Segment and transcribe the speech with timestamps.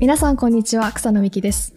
[0.00, 1.74] 皆さんこんにちは草野美希です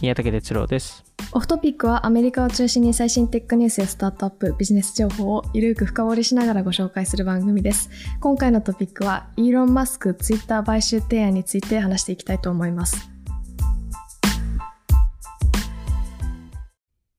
[0.00, 1.04] 宮武哲郎です。
[1.32, 7.90] オフトピックはアメリカを中心に最新テックニュースやスタートアップビジネス情報をゆるく深掘りしながらご紹介する番組です
[8.20, 13.10] 今回のトピックはイーロン・マスクツイッター買収提案について話していきたいと思います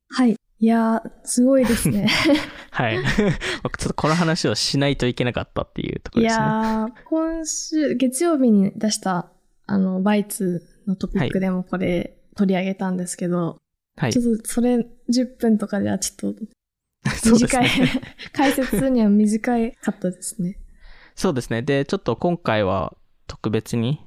[0.10, 2.10] はいいやーすごいですね
[2.72, 2.98] はい。
[3.64, 6.46] 僕ちょっとこの話をしないといけなかったっていうとこいろですね。
[6.46, 9.32] やー今週月曜日に出した
[9.68, 13.58] あのバイツのトピックでもこれ取り上げたんですけど、
[13.98, 14.20] はいち。
[14.20, 16.42] ょっとそれ10分とかではちょっと
[17.32, 18.02] 短い、ね。
[18.34, 20.58] 解説には短いかったですね。
[21.16, 21.62] そうですね。
[21.62, 22.96] で、ちょっと今回は
[23.28, 24.02] 特別に、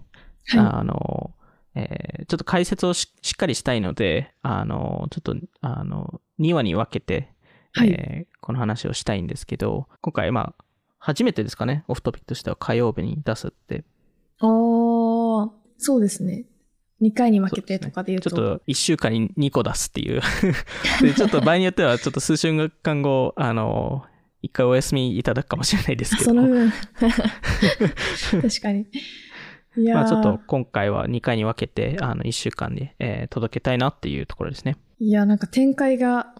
[0.48, 1.34] はあの、
[1.74, 7.33] えーちょっと解説をししっかりしたいので、あの、ちょっと、あの、2話に分けて、
[7.72, 10.64] はいえーこの話をしたいんですけど、今回、まあ、
[10.98, 13.77] 初めてですかね、オフトピックとしては火曜日に出すって。
[13.77, 13.83] い。
[14.41, 15.09] おー、
[15.81, 16.45] そうですね。
[17.00, 18.31] 2回に分けてとかで言うと。
[18.31, 20.20] ちょっと1週間に2個出すっていう。
[21.00, 24.05] で、ちょっと場合によっては、ちょっと数週間後、あの、
[24.42, 26.31] 一回お休みいただくかもしれないですけど。
[26.31, 26.70] その分。
[28.31, 28.87] 確かに。
[29.77, 34.77] いやーまあちょっと今回は2回に分けて、あの、1週間で、えー届けたいなっていうところですね。
[34.98, 36.34] いや、なんか展開が、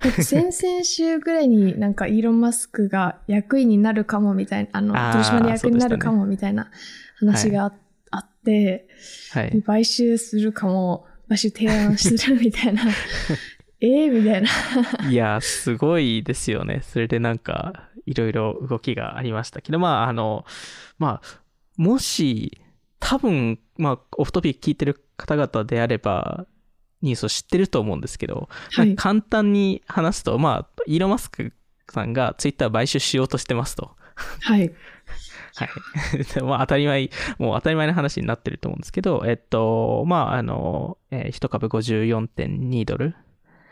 [0.00, 6.70] 先々週ぐらいになんかイーロン・マスクが役員になるかもみたいな、あの、 取締役になるかもみたいな
[7.18, 7.72] 話があ,、
[8.10, 8.88] あって、
[9.32, 9.62] はい。
[9.62, 12.82] 買収するかも、買収提案するみたいな、
[13.80, 14.48] ええみたいな。
[15.10, 16.80] いやー、すごいですよね。
[16.82, 20.44] それでなんか、いろいろ動きがありましたけど、まあ、あの、
[20.98, 21.42] まあ、
[21.76, 22.60] もし、
[22.98, 26.46] 多分、まあ、オフトピック聞いてる方々であれば、
[27.02, 31.52] ニュースを知ってると思うんですけど、はいまあ簡単に話すと、まあ、イーロン・マスク
[31.90, 33.96] さんがツイッター買収しようとしてますと。
[34.42, 34.70] はい。
[35.56, 35.68] はい。
[36.34, 43.14] でまあ当たり前、もう当たり前の話になってると思うんですけど、えっと、まあ、あの、えー、1株54.2ドル、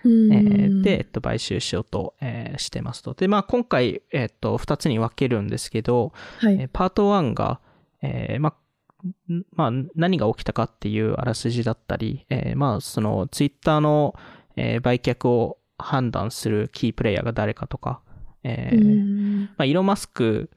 [0.05, 3.15] うえーで、えっと、買収しようと、えーしてますと。
[3.15, 6.55] で、まあ、今回、えっと、2つに分けるんですけど、はい。
[6.55, 7.61] えーパート1が、
[8.03, 14.15] えーまあ、んまあ、何が起きたかっていうあらすじだったり、えーまあ、その、ツイッターの、
[14.56, 18.00] えー売却を判断するキープレイヤーが誰かとか、
[18.43, 20.50] えうーまあ、イーロン・マスク、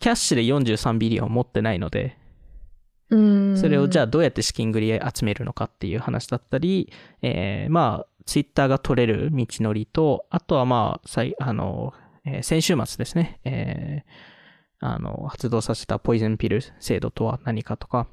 [0.00, 2.16] キャッシュで43ビリオン持ってないので、
[3.56, 11.92] それをじゃあどうやって資金繰り集めるのかっていう話だったり、えーまあ、ツイッターが取れる道のりと、あとはまあ、さいあの、
[12.24, 18.06] えー先週末ですね、えーあの、発動させたポイズンピル制度とは何かとか、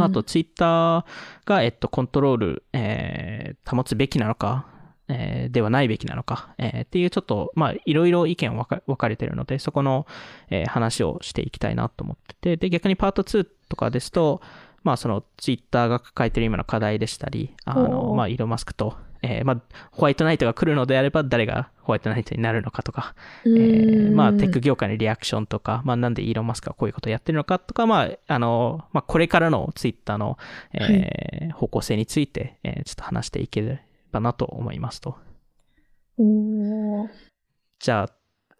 [0.00, 1.04] あとツイッター
[1.44, 4.66] が、えっと、コントロール、えー保つべきなのか、
[5.08, 10.06] えーではないべきなのか、えーっていうちょっと、まあ、いろいろ意見分か分かれてるので、そこの、
[10.50, 14.40] えー話をしていきたいなと思ってて、で、逆にパート2とかですと、
[14.84, 18.14] まあ、そのツイッターが抱えてる今の課題でしたり、あおの、ー。
[18.14, 19.60] まあ、イーロン・マスクと、えーまあ、
[19.92, 23.14] ホワイトナイトが来るのであれば、誰がホワイトナイトになるのかとか、
[23.44, 30.38] うえーまあ、テック業界のリアクションとか、まあ、なんでイーロン・マスクがこういうことをやってるのかとか、まあ、あの、まあ、これからのツイッターの、
[30.72, 33.62] えー方向性について、えーちょっと話していけ
[34.12, 35.16] ればなと思いますと。
[37.78, 38.10] じゃ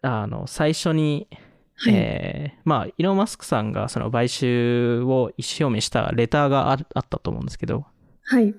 [0.01, 1.27] あ、あの、最初に、
[1.75, 1.93] はい。
[1.95, 7.85] えーまあ、イーロン・マスクさんがその買収を意思表明したレターがあったと思うんですけど、
[8.25, 8.53] はい。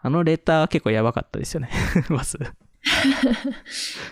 [0.00, 1.70] あのレター結構やばかったですよね、
[2.10, 2.38] まず。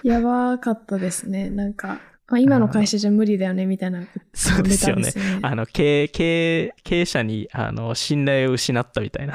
[0.03, 1.51] やばかったですね。
[1.51, 4.03] なんか、まあ、今の会社じゃ無理だよね、みたいな。
[4.33, 9.35] そうですよねあの、経営、経営、経営者に、あの、信頼を失ったみたいな。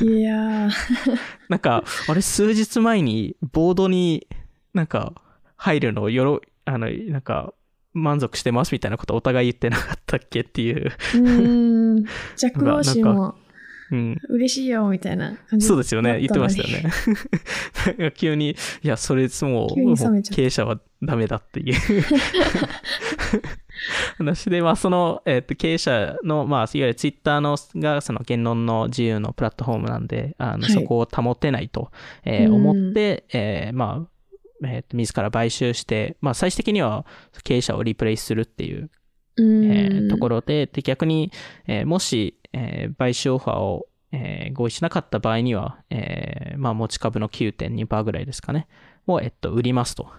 [0.00, 0.70] いやー、
[1.48, 4.26] なんか、あれ、数日前に、ボードに
[4.74, 5.14] なんか、
[5.56, 7.52] 入るのをよろ、あの、なんか、
[7.92, 10.92] 満足してますみたいなことお互い言ってなかったっけっていう。
[11.14, 12.04] うーん。
[12.36, 13.34] ジャック・ローシーも
[13.90, 14.20] うん。
[14.28, 16.20] 嬉しいよ、みたいな感じそうですよね。
[16.20, 16.74] 言ってましたね。
[16.74, 16.92] よね。
[17.98, 21.74] なんか急に、いや、それ、もう、急に冷めちゃった経営者はダメだっていう
[24.18, 30.70] 話で、まあ、その、えっ、と、経営者の、まあ、いわゆるツイッターの、が、その言論の自由のプラットフォームなんで、あの、はい。
[30.70, 31.90] そこを保てないと、
[32.24, 32.54] えーうん。
[32.54, 34.10] 思って、えーまあ、
[34.62, 37.06] えーと自ら買収して、まあ、最終的には
[37.44, 38.90] 経営者をリプレイスするっていう
[39.36, 41.32] うえーところで、で逆に、
[41.66, 48.66] えーもし、えー買収オファーを、えー合意しなかった場合には、えーまあ、持ち株の9.2%ぐらいですかね、
[49.06, 50.10] を、えっと、売りますと。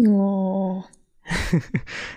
[0.00, 0.99] おー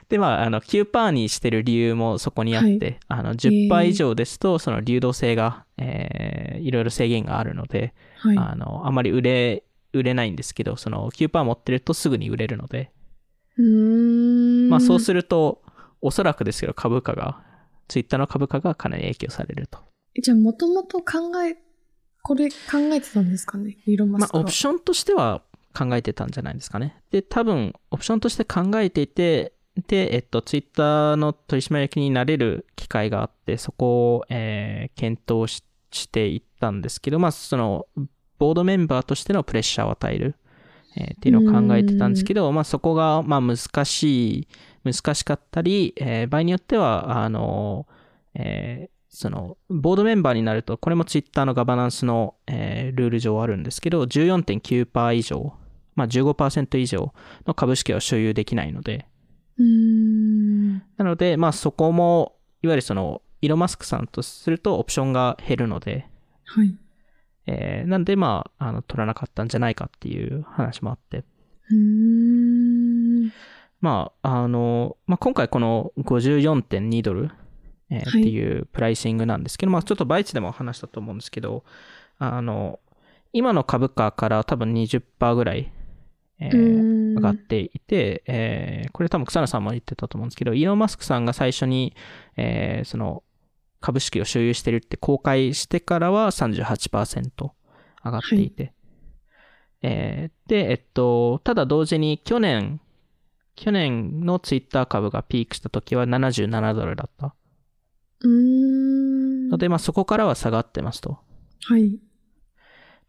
[0.09, 8.37] で、まあ、あの、9%にしてる理由もそこにあって、はいあの、10%以上ですと、その流動性が、えーいろいろ制限があるので、はい。
[8.37, 12.91] あの、あまり売れ、売れないんですけど、その9%持ってるとすぐに売れるので、
[13.57, 14.69] うーん。
[14.69, 15.61] まあそうるすると、
[16.01, 17.41] おそらくですけど株価が、
[17.89, 19.79] ツイッターの株価がかなり影響されると。
[20.21, 21.57] じゃあ、もともと考え、
[22.21, 23.75] これ考えてたんですかね？
[23.85, 24.43] イーロン・マスクまあ、は。
[24.43, 25.41] オプションとしては
[25.73, 26.95] 考えてたんじゃないですかね。
[27.11, 29.53] で、多分、オプションとして考えていて、
[29.87, 37.85] で、えっと、ツイッターの取締役になれる機会があって、そこを、えー検討ししていったんですけど、まあ、その、
[38.39, 40.35] ボードメンバーとしてのプレッシャーを与える、
[40.97, 44.47] えーっていうのを考えてたんですけど、まあ、そこが、まあ、難しい、
[44.83, 47.87] 難しかったり、えー場合によっては、あの、
[48.33, 55.53] えーその、ボードメンバーになると、これもツイッターのガバナンスの、えールール上あるんですけど、14.9%以上、
[55.95, 57.13] まあ15%以上
[57.45, 59.07] の株式を所有できないので。
[60.97, 66.07] なので、まあそこも、いわゆるその、イーロンマスクさんとするとオプションが減るので、
[66.45, 66.75] はい。
[67.45, 73.31] えーなんでまあ、あの、取らなかったんじゃないかっていう話もあって、うーん。
[73.81, 77.31] まあ、あの、まあ、今回この54.2ドル、
[77.89, 81.63] えーはいっていうプライシングなんですけど、まあ、ちょっとバイツでも話したと思うんですけど、
[82.17, 82.79] あの、
[83.33, 85.71] 今の株価から多分20%ぐらい、
[86.39, 91.95] えー上がっていて、えーこれ多分草野さんも言ってたと思うんですけど、イーロン・マスクさんが最初に、
[92.37, 93.23] えーその
[93.79, 97.29] 株式を所有してるって公開してからは38%
[98.05, 98.73] 上がっていて、
[99.81, 102.79] えーで、えっと、ただ同時に去年、
[103.55, 107.35] 去年のツイッター株がピークした時は77ドルだった。
[108.21, 109.49] うーん。
[109.49, 111.19] ので、まあそこからは下がってますと。
[111.65, 111.99] はい。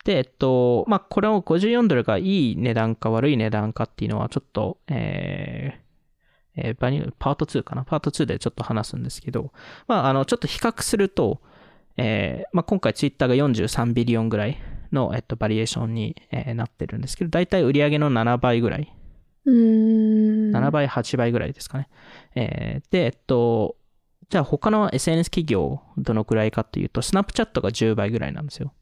[0.04, 7.84] で、えっと、まあ、これを54ドルがいい値段か悪い値段かっていうのはちょっと、えー、えーバニューパート2かな？
[7.84, 9.52] パート2でちょっと話すんですけど、
[9.88, 11.40] まあ、あの、ちょっと比較すると、
[11.96, 14.58] えーまあ、今回ツイッターが43ビリオンぐらい
[14.92, 18.92] の、えっと、バリエーションに、えーなってるんですけど、だいたい売上の7倍ぐらい、
[19.46, 20.54] うーん。
[20.54, 21.88] 7倍、8倍ぐらいですかね。
[22.34, 23.76] えーで、えっと、
[24.28, 28.72] じゃあ他の SNS 企業どのくらいかっていうと、スナップチャットが10倍ぐらいなんですよ。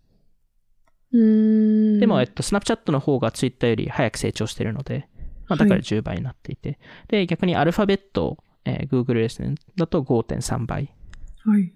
[1.13, 5.09] でも、えっと、スナップチャットの方がツイッターより早く成長してるので、
[5.49, 6.79] まあ、だから10倍になっていて。
[7.09, 10.95] で、逆にアルファベット、えー Google ですね、だと5.3倍。
[11.45, 11.73] はい。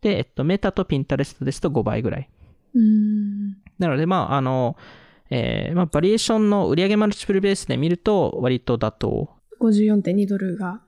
[0.00, 2.30] で、えっと、メタとピンタレストですと5倍ぐらい。
[2.74, 3.56] うーん。
[3.78, 4.76] なので、まあ、あの、
[5.28, 9.28] えーまあ、バリエーションの売上マルチプルベースで見ると、割と妥当。
[9.60, 10.80] 54.2ドルが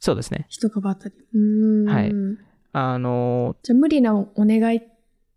[0.00, 0.46] そうですね。
[0.48, 1.14] 一株当たり。
[1.34, 1.86] うーん。
[1.86, 2.12] はい
[2.78, 4.82] あの、じゃあ無理なお願い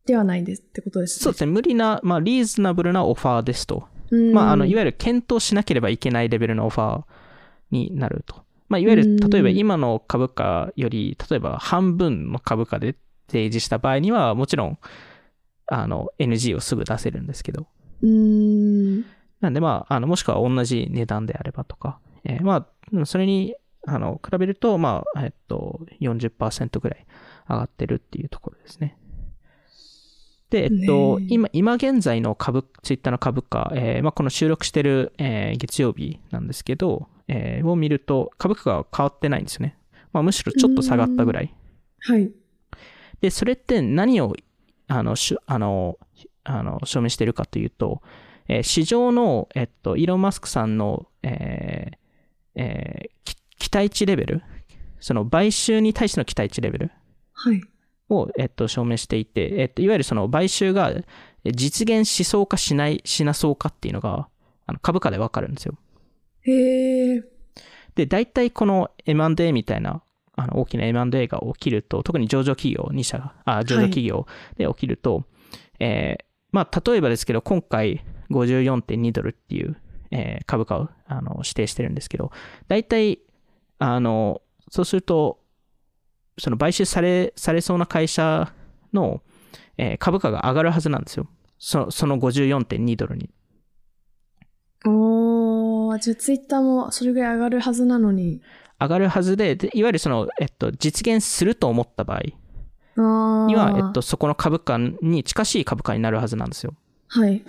[0.10, 1.24] ではないですってことですね。
[1.24, 1.52] そうですね。
[1.52, 3.88] 無理な、まあ、リーズナブルなオファーですと。
[4.34, 7.04] まあ、あの、いわゆる検討しなければいけないレベルのオファー
[7.70, 8.44] になると。
[8.70, 12.96] まあ、いわゆうんる、例えば今の株価より、例えば半分の株価で
[13.28, 14.80] 提示した場合には、もちろん、
[15.68, 17.68] あの、NG をすぐ出せるんですけど。
[18.02, 19.06] うーん。
[19.42, 27.06] なんで、まあ、あの、もしくは同じ値段であればとか、えーまあ、それに、あの、比べると、まあ、えっと、40%ぐらい
[27.48, 28.98] 上がってるっていうところですね。
[30.50, 39.78] で、えっと、ねえ今、今現在の株、ツイッターの株価、えーまあ、この収録してる、えー月曜日なんですけど、えーを見ると、株価が変わってないんですよね。
[40.12, 41.54] まあ、むしろちょっと下がったぐらい。
[42.00, 42.32] はい。
[43.22, 44.36] で、それって何を、
[44.88, 46.00] あの、しゅあの、
[46.44, 48.02] あの証明しているかというと、
[48.48, 51.98] えー市場の、えっと、イーロン・マスクさんの、えー
[52.56, 54.42] えーき期待値レベル、
[55.00, 56.92] その買収に対しての期待値レベル？
[57.34, 57.62] はい。
[58.10, 60.94] を、えっと、証明していて、えっと、いわゆるその買収が
[61.44, 64.28] え実現しそうかしない、しなそうかっていうのが、
[64.66, 65.76] あの株価でわかるんですよ。
[66.42, 67.24] へえ。
[67.96, 70.04] で、大体この M&A みたいな、
[70.36, 74.26] あの大きな M&A が起きると、特に上場企業2社が、あ、上場企業
[74.58, 75.24] で起きると、
[75.80, 79.78] えーまあ、例えばですけど、今回54.2ドルっていう、
[80.12, 82.32] えー株価をあの指定してるんですけど、
[82.68, 83.20] 大体、
[83.78, 85.40] あの、そうすると、
[86.40, 88.52] その買収され、されそうな会社
[88.94, 89.22] の、
[89.78, 91.28] えー株価が上がるはずなんですよ。
[91.58, 93.30] そその54.2ドルに。
[94.86, 98.42] おー、じゃあツイッターもそれぐらい上がるはずなのに。
[98.80, 102.22] 上がるはずで、でいわゆるその、えっと、実現すると思った場合、
[103.48, 106.74] には、えっと、そこの株価に近しい株価になるはずなんですよ。
[107.08, 107.44] はい。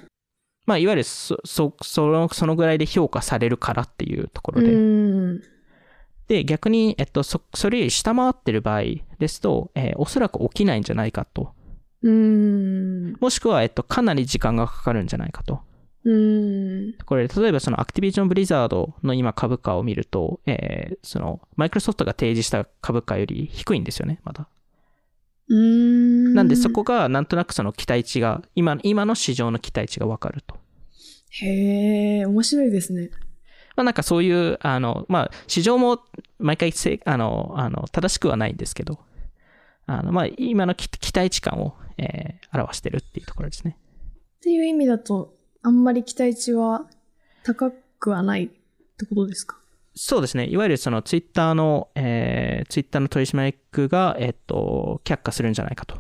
[0.66, 4.70] まあ、いわゆるそ、そ、その、そのぐらいで評価されるからっていうところうで。
[4.70, 5.42] ーん。
[6.30, 8.82] で、逆に、えっと、そ、それより下回ってる場合
[9.18, 11.52] ですと、えーおそらく起きないんじゃないかと。
[12.02, 13.16] うーん。
[13.20, 15.58] もしくは、えっと、かなり時間がかかるんじゃないかと。
[16.04, 16.94] うーん。
[17.04, 24.46] これ、例えばそのアクティビジョン・ブリザードの今株価を見ると、えーその、マイクロソフトが提示した株価より低いんですよね、まだ。
[25.48, 26.34] うーん。
[26.34, 30.54] なんでそこがなんとなくその期待値が、今今の市場の期待値がわかると。
[31.30, 33.10] へえ、面白いですね。
[33.80, 36.00] まあなんかそういう、あの、まあ市場も
[36.38, 38.98] 毎回せあの、あの、正しくはないんですけど、
[39.86, 43.78] あの、まあ、今の期期待値感を、えー表してるっていうところですね。
[44.38, 46.86] っていう意味だと、あんまり期待値は
[47.44, 48.48] 高くはないっ
[48.98, 49.56] てことですか？
[49.94, 50.46] そうですね。
[50.46, 55.96] いわゆるそのツイッターの、えー、ツイッターの取締役が、えっと、却下するんじゃないかと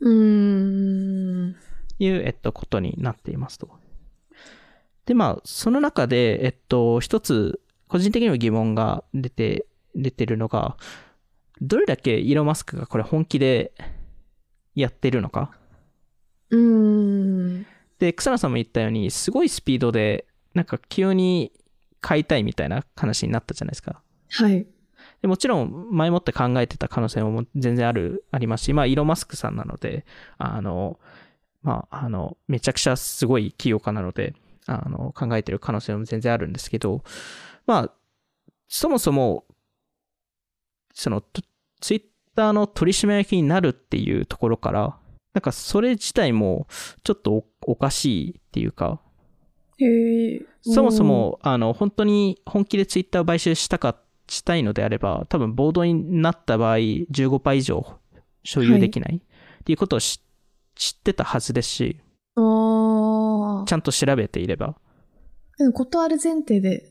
[0.00, 1.56] うーん。
[1.98, 3.68] いう、えっと、ことになっていますと。
[5.06, 10.76] で、まあ、その中で、えっと、一つ、個人的にも疑問が出て、出てるのが、
[11.60, 13.72] どれだけイーロン・マスクがこれ本気で
[14.74, 15.52] やってるのか。
[16.50, 17.66] うーん。
[17.98, 21.52] で、草野さんも言ったように、すごいスピードで、なんか急に
[22.00, 24.02] 買いたいみたいな話になったじゃないですか。
[24.30, 24.66] はい。
[25.22, 30.04] でもちろん、前もって考えてた可能性も全然ある、ありますし、まあ、イーロン・マスクさんなので、
[30.38, 30.98] あの、
[31.62, 34.34] まあ、あの、めちゃくちゃすごい起業家なので、
[34.66, 37.04] あの、考えてる可能性も全然あるんですけど、
[37.66, 37.92] まあ、
[38.68, 39.44] そもそも、
[40.92, 41.42] その、ツ
[41.80, 42.02] ツイッ
[42.34, 44.98] ターの取締役になるっていうところから、
[45.34, 46.66] なんかそれ自体も
[47.02, 49.00] ちょっとおおかしいっていうか、
[49.78, 50.42] へえ。
[50.62, 53.96] そもそも、あの、本当に本気でツイッターを買収したか、
[54.28, 57.98] したいのであれば、多分ボードになった場合、15%以上
[58.44, 60.20] 所有できないっていうことをし
[60.74, 62.00] 知ってたはずですし、
[62.36, 62.42] ああ
[63.64, 63.72] ち。
[63.72, 64.76] ゃんと調べていれば。
[65.58, 66.90] でも断る前提で、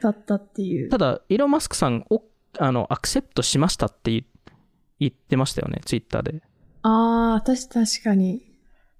[0.00, 0.88] だったっていう。
[0.88, 2.22] ただ、イーロン・マスクさんを、
[2.58, 4.24] あの、アクセプトしましたって言
[5.00, 6.42] 言ってましたよね、ツイッターで。
[6.82, 8.42] ああ、私確かに。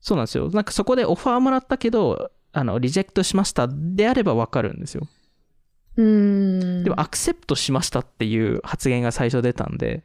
[0.00, 0.50] そうなんですよ。
[0.50, 5.06] なんかそこでオファーもらったけど、あの、リジェクトしましたであればわかるんですよ。
[5.96, 6.84] うーん。
[6.84, 10.04] でも、アクセプトしましたっていう発言が最初出たんで、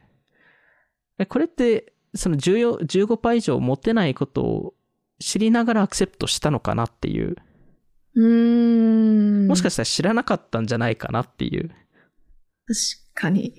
[1.18, 4.74] えこれって、その14 15%以上持てないことを
[5.20, 7.36] 知りながらアクセプトしたのかなっていう、
[8.14, 9.46] うーん。
[9.48, 11.76] もしかしたら知らなかったんじゃないかなっていう、確
[13.14, 13.54] かに。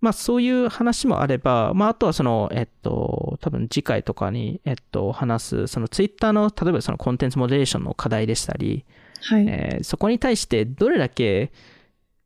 [0.00, 8.84] まあそういう話もあれば、まああとはその、えっと、多分次回とかに、えっと、話す、そのツイッターの、例えばそのコンテンツモデレーションの課題でしたり、
[9.22, 9.46] はい。
[9.46, 11.52] えーそこに対してどれだけ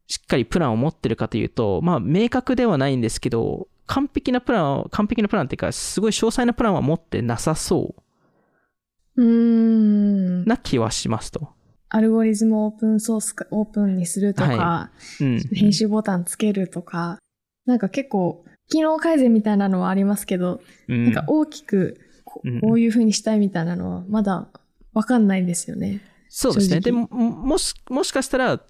[0.07, 7.95] しっかりプランを持ってるかというと、まあ、明確ではないんですけど、完璧なプランを、完璧なプランっていうか、すごい詳細なプランは持ってなさそ
[9.17, 10.45] うーんう。
[10.47, 11.51] な気はしますと。
[11.89, 15.41] アルゴリズムをオープンソースか、オープンにするとか、はうん。
[15.53, 17.19] 編集ボタンつけるとか、
[17.67, 24.49] なんか結構、機能改善みたいなのはありますけど、うんなんか大きくこうんこういう風にしたいみたいなのはまだ
[24.95, 26.01] わかんないんですよね。
[26.29, 26.81] そうですね。
[26.81, 28.61] でも、もし、もしかしたら、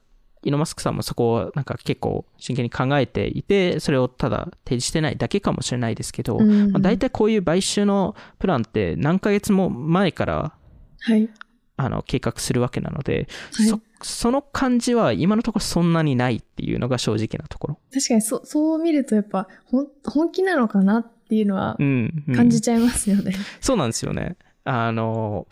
[0.44, 10.52] イーロンマスクさんもそこをなんか結構真剣に考えていて、それをただ提示してないだけかもしれないですけど、うんまあ、大体こういう買収のプランって何ヶ月も前から
[11.00, 11.28] はい。
[11.76, 17.78] あの計画するわけなので、はいそその感じは今のところそんなにないっていうのが正直なところ。
[17.90, 19.48] 確かにそそう見るとやっぱ
[20.04, 23.34] 本気なのかなっていうのはうん、うん感じちゃいますよね。
[23.62, 24.36] そうなんですよね。
[24.64, 25.46] あの、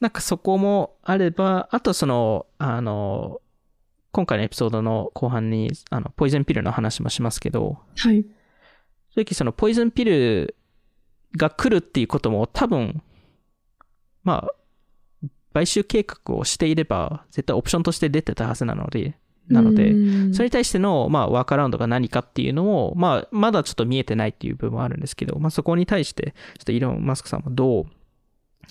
[0.00, 3.41] なんかそこもあれば、あとその、あの、
[4.12, 8.24] 今回のエピソードの後半に、あの、ポイズンピルの話もしますけど、はい。
[9.14, 10.54] 正直そのポイズンピル
[11.36, 13.02] が来るっていうことも多分、
[14.22, 19.16] まあ、買収計画をしていれば、絶対オプションとして出てたはずなので、
[19.48, 27.86] なので、うんそれに対しての、まあ、ワークアラウンドが何かっていうのを、まあ、まだちょっと見えてないっていう部分はあるんですけど、まあ、そこに対して、ちょっとイーロン・マスクさんもどう、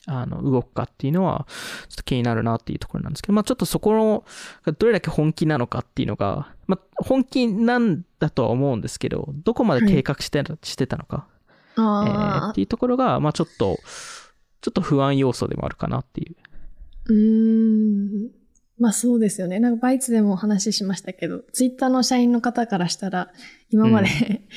[0.08, 1.46] あの、動くかっていうのは、
[1.90, 4.24] ちょっと気になるなっていうところなんですけど、まあ、ちょっとそこの、
[4.74, 11.28] どれだけ本気なのかっていうのが、まあ、本気なんだとは思うんですけど、どこまで計画してた,、してたのか、
[11.78, 13.78] えーあっていうところが、まあ、ちょっと、
[14.62, 16.36] ちょっと不安要素でもあるかなっていう。
[17.10, 18.42] ーうーん。
[18.82, 19.60] まあそうですよね。
[19.60, 23.32] なんかバイツでもお話ししましたけど、ツイッターの社員の方からしたら、
[23.70, 24.08] 今まで、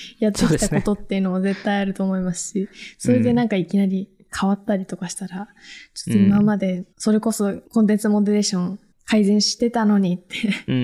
[0.18, 5.48] やってきたことっていうのも絶対あると思いますし、それでなんかいきなり変わったりとかしたら、
[5.94, 10.36] ちょっと今までそれこそコンテンツモデレーション改善してたのにって
[10.66, 10.74] う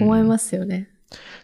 [0.00, 0.90] ん思いますよね。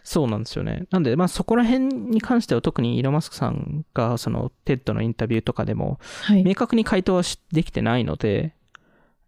[0.03, 0.85] そうなんですよね。
[0.91, 6.43] なんで、まあそこら辺に関しては特にイーロン・マスクさんが、その、 TED のインタビューとかでも、はい。
[6.43, 8.53] 明確に回答はしできてないので、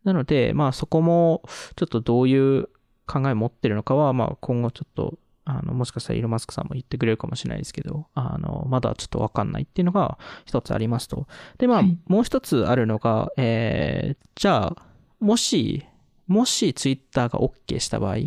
[0.05, 1.43] なので、まあそこも、
[1.75, 2.69] ちょっとどういう
[3.05, 5.19] 考えを持ってるのかは、まあ今後ちょっと、
[5.51, 11.27] あの、もしかしたらイーロン・マスクさんも言ってくれるかもしれないですけど、あの、まだちょっとわかんないっていうのが一つありますと。
[11.57, 11.97] で、まあ、はい。
[12.05, 14.75] もう一つあるのが、えー、じゃあ、
[15.19, 15.85] もし、
[16.27, 18.17] もしツイッターが OK した場合、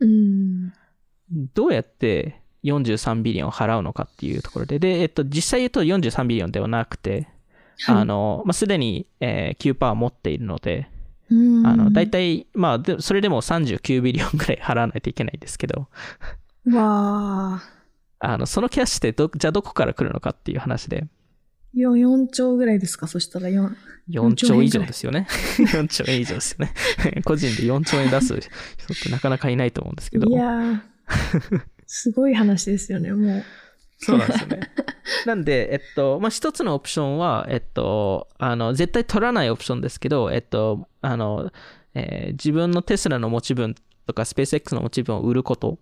[0.00, 0.72] うん。
[1.52, 7.28] どうやって43ビリオン払うのかっていうところで、で、えっと、実際言うと43ビリオンではなくて、
[7.80, 7.96] はい。
[7.96, 10.88] あの、まあ、すでに、えー、9%持っているので、
[11.30, 11.66] うん。
[11.66, 15.88] あの、だいたい、まあ、でそれでも39ビリオンぐらい払わないといけないんですけど、
[16.70, 17.62] わあ。
[18.20, 21.06] あの、そのキャッシュってど、じゃあどこから来るのかっていう話で、
[21.74, 23.06] 4, 4兆ぐらいですか？
[23.08, 23.74] そしたら4。
[24.10, 25.26] 4兆以上ですよね。
[25.58, 26.72] 4兆円以上ですよね。
[27.24, 30.28] 個人で4兆円出す人ってなかなかいないと思うんですけど。
[30.28, 30.80] いやー、
[31.86, 33.44] すごい話ですよね、もう。
[33.98, 34.60] そうなんですよね。
[35.26, 41.50] なんで、えっと、まあ、一つのオプションは、えっと、あの、絶対取らないオプションですけど、えっと、あの、
[41.94, 43.74] えー自分のテスラの持ち分
[44.06, 45.78] とか、スペース X の持ち分を売ること。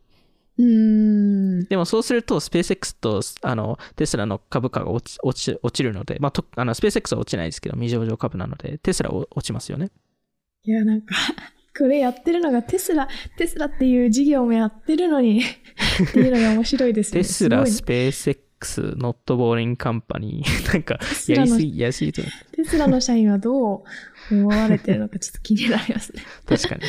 [0.58, 1.64] うーん。
[1.64, 9.90] でもそうすると、スペース X とあのテスラの株価が落ち落ち落ちるので、まあ、とあのスペース X は落ちないですけど、未上場株なので、テスラは落ちますよね。
[10.64, 11.14] いや、なんか、
[11.76, 17.22] これやってるのがテスラ、テスラっていう事業もやってるのに、っていうのが面白いですよね。
[17.22, 23.84] テスラ、すスペース X、ノットボーリングカンパニー、 なんか、やりすぎ、やりすぎてテスラの社員はど
[24.30, 26.22] う思われてるのかちょっと気になりますね。
[26.46, 26.80] 確かに。
[26.80, 26.88] 確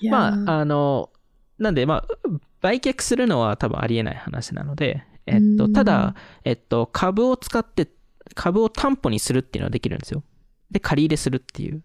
[0.00, 1.10] にまあ、あの、
[1.58, 2.28] なんで、まあ、
[2.60, 7.88] 売却するのは多分ありえない話なので、えっと、うんただ、えっと、株を使って、
[8.34, 10.22] 株を担保にするっていうのはできるんですよ。
[10.70, 11.82] で、借り入れするっていう。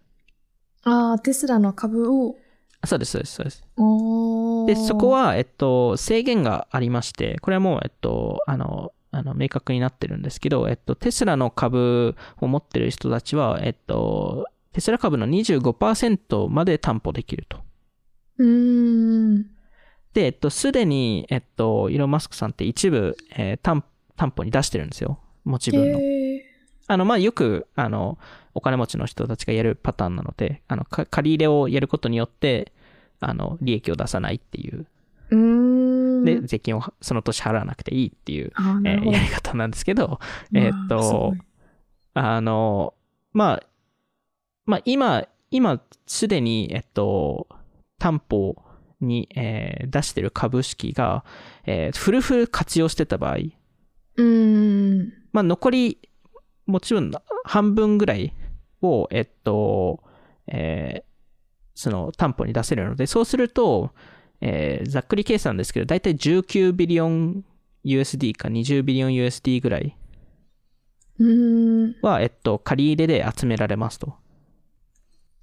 [0.82, 2.36] あーテスラの株を、
[2.80, 3.64] あそうです、そうです、そうです。
[4.66, 17.58] で、そこ、は、えっと、制限がありまして、これはもう、えっと、あの、あの明確になってるんですけど、えっと、テスラの株を持ってる人たちは、えっと、テスラ株の25%まで担保できると。
[18.38, 19.46] うーん。
[20.14, 23.84] で、えっと、すでに、えっと、イーロン・マスクさんって一部、えー担
[24.16, 25.18] 担保に出してるんですよ。
[25.44, 25.98] 持ち分の。
[25.98, 26.44] え
[26.88, 28.18] あの、まあ、よく、あの、
[28.52, 32.72] お金持ちの人たちがやるパターンなので、あの、か借り入れをやることによって、
[33.20, 34.86] あの、利益を出さないっていう。
[36.24, 38.52] で、税金をその年払わなくていいっていう、
[38.84, 39.10] えー。
[39.10, 40.18] やり方なんですけど、
[40.50, 41.40] まあえっとい、
[42.14, 42.92] あの、
[43.32, 43.62] まあ、
[44.66, 47.48] まあ、今、今、すでに、えっと、
[47.98, 48.56] 担保
[49.00, 51.24] に、えー出してる株式が、
[51.66, 55.12] えーフルフル活用してた場合、うーん。
[55.32, 55.98] まあ、残り、
[56.66, 57.10] もちろん
[57.44, 58.34] 半分ぐらい
[58.82, 60.02] を、えっと、
[60.46, 61.10] えー
[61.74, 63.92] その担保に出せるので、そうすると、
[64.40, 67.44] えーざっくり計算ですけど、だいたい19ビリオン
[67.84, 69.96] USD か20ビリオン USD ぐらい。
[72.02, 74.14] は、えっと、借り入れで集められますと。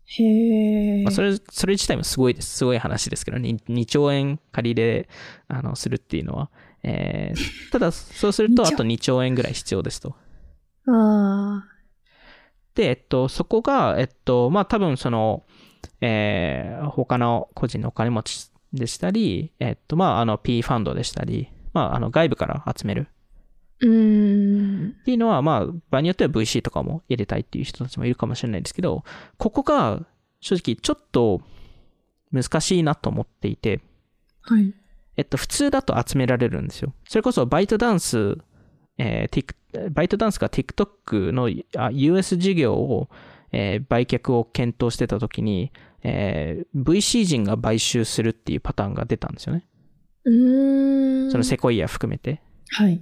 [0.07, 1.03] へえ。
[1.03, 2.57] まあ、それ、それ自体もすごいです。
[2.57, 5.09] すごい話ですけど、2, 2兆円借り入れ、
[5.49, 6.49] あの、するっていうのは。
[6.83, 7.39] えー
[7.71, 10.15] ただ、そうすると、2兆あと2兆円ぐらい必要ですと。
[10.87, 11.65] あ
[12.75, 15.43] で、えっと、そこが、えっと、まあ、多分その、
[16.01, 23.07] えー他の個人のお金持ちでしたり、えっと、まあ、あの、P ファンドでしたり、まあ、あの、外部から集めるー
[23.81, 24.95] うーん。
[25.01, 29.03] っていうのは、まあ、場合によっては VC とかも入れたいっていう人たちもいるかもしれないですけど、
[29.37, 30.05] ここが、
[30.39, 31.41] 正直、ちょっと
[32.31, 33.81] 難しいなと思っていて、
[34.41, 34.73] はい。
[35.17, 36.93] えっと、普通だと集められるんですよ。
[37.07, 38.37] それこそ、バイトダンス、
[38.97, 43.09] えー、Tik- バイトダンスが TikTok のあ US 事業を、
[43.51, 45.71] えー売却を検討してた時に、
[46.03, 49.65] えー VC 人が買収するっていうパターンが出たんですよね。
[50.25, 51.31] うーん。
[51.31, 52.41] そのセコイア含めて。
[52.69, 53.01] はい。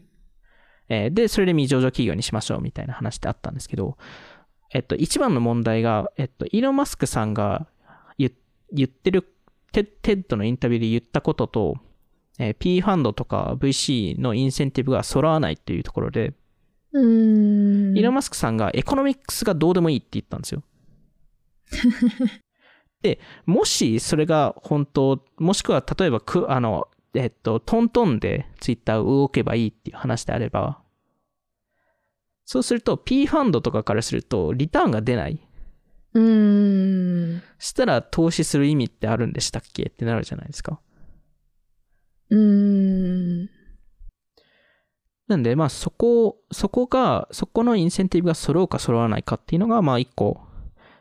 [0.89, 3.98] えーで、それで未上場企業にしましょうみたいな話ってあったんですけど、
[4.74, 7.67] えっと、一番の問題が、えっと、イーロン・マスクさんが
[8.17, 8.32] 言
[8.71, 9.28] 言ってる、
[9.71, 11.76] テ TED のインタビューで言ったことと、
[12.39, 16.34] えー P ファンドとか VC のインセンティブが揃わないっていうところで、
[16.91, 17.98] うーん。
[17.98, 20.63] イーロン・マスクさんが economics がどうでもいいって言ったんですよ。
[23.02, 30.82] で、もしそれが本当、もしくは例えばく、あの、えっと、トントンでツイッターを動けばいいっていう話であれば、
[32.45, 35.39] そうすると P ファンドとかからするとリターンが出ない。
[36.13, 37.41] うーん。
[37.60, 40.80] そしたら投資する意味ってあるんでしたっけってなるじゃないですか。
[42.30, 43.49] うーん。
[45.28, 50.39] なんで、まあそこ、そこが、そこのインセンティブが揃うか揃わないかっていうのが、まあ一個、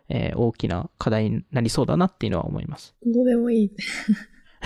[0.08, 2.94] えー大きな課題になりそうだなっていうのは思います。
[3.04, 3.70] どうでもいい。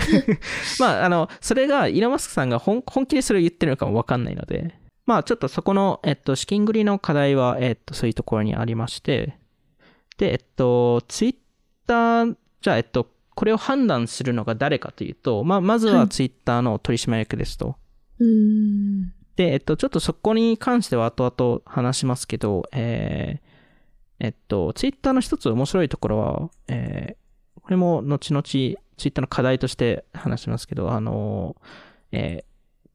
[0.79, 9.37] まあ、あの、それが、イーロン・マスクさんが本本気でそれを言ってるのかもわかんないので、まあ、ちょっとそこの、えっと、資金繰りの課題は、えっと、そういうところにありまして、
[10.17, 11.35] で、えっと、ツイッ
[11.87, 17.75] ター、じゃあ、えっと、これを判断するのが誰かというと、まあ、まずははいツイッターの取締役ですと。
[18.19, 19.13] うーん。
[19.35, 23.49] で、えっと、ちょっとそこに関しては後々話しますけど、えー
[24.19, 27.18] えっと、ツイッターの一つ面白いところは、えー
[27.69, 31.55] これも後々ツイッターの課題として話しますけど、あの、
[32.11, 32.89] えー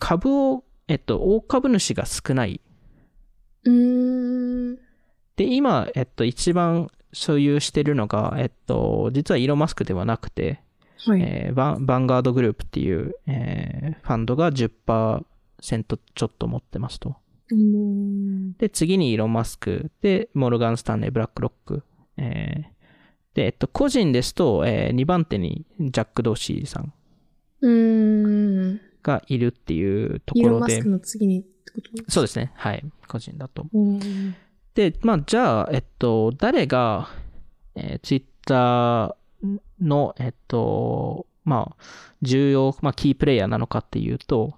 [0.00, 2.60] 株を、えっと、大株主が少ない。
[3.64, 4.74] うーん。
[5.36, 10.60] で、今、えっと、一番所有してるのが、えっと、実はイーロン・マスクではなくて、
[11.06, 11.20] はい。
[11.22, 15.22] えーバンバンガードグループっていう、えーファンドが10%
[15.60, 17.14] ちょっと持ってますと。
[18.58, 21.84] で、次にイーロン・マスク、で、モルガン・スタンレー、ブラックロック。
[22.16, 22.79] えー
[23.34, 26.92] で、えっと、個人ですと、え2番手にジャック・ドーシーさん。
[29.02, 32.10] がいるっていうところでイーロンマスク、の次にってこと？
[32.10, 32.52] そうですね。
[32.54, 32.84] はい。
[33.06, 33.66] 個人だと。
[34.74, 37.08] で、まあ、じゃあ、えっと、誰が、
[37.74, 41.82] えツイッターの、えっと、まあ、
[42.22, 44.54] 重要、まあ、キープレイヤーなのかっていうと、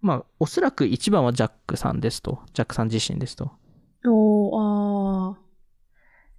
[0.00, 2.40] まあ、おそらく一番はジャックさんですと。
[2.52, 3.52] ジャックさん自身ですと。
[4.06, 4.33] お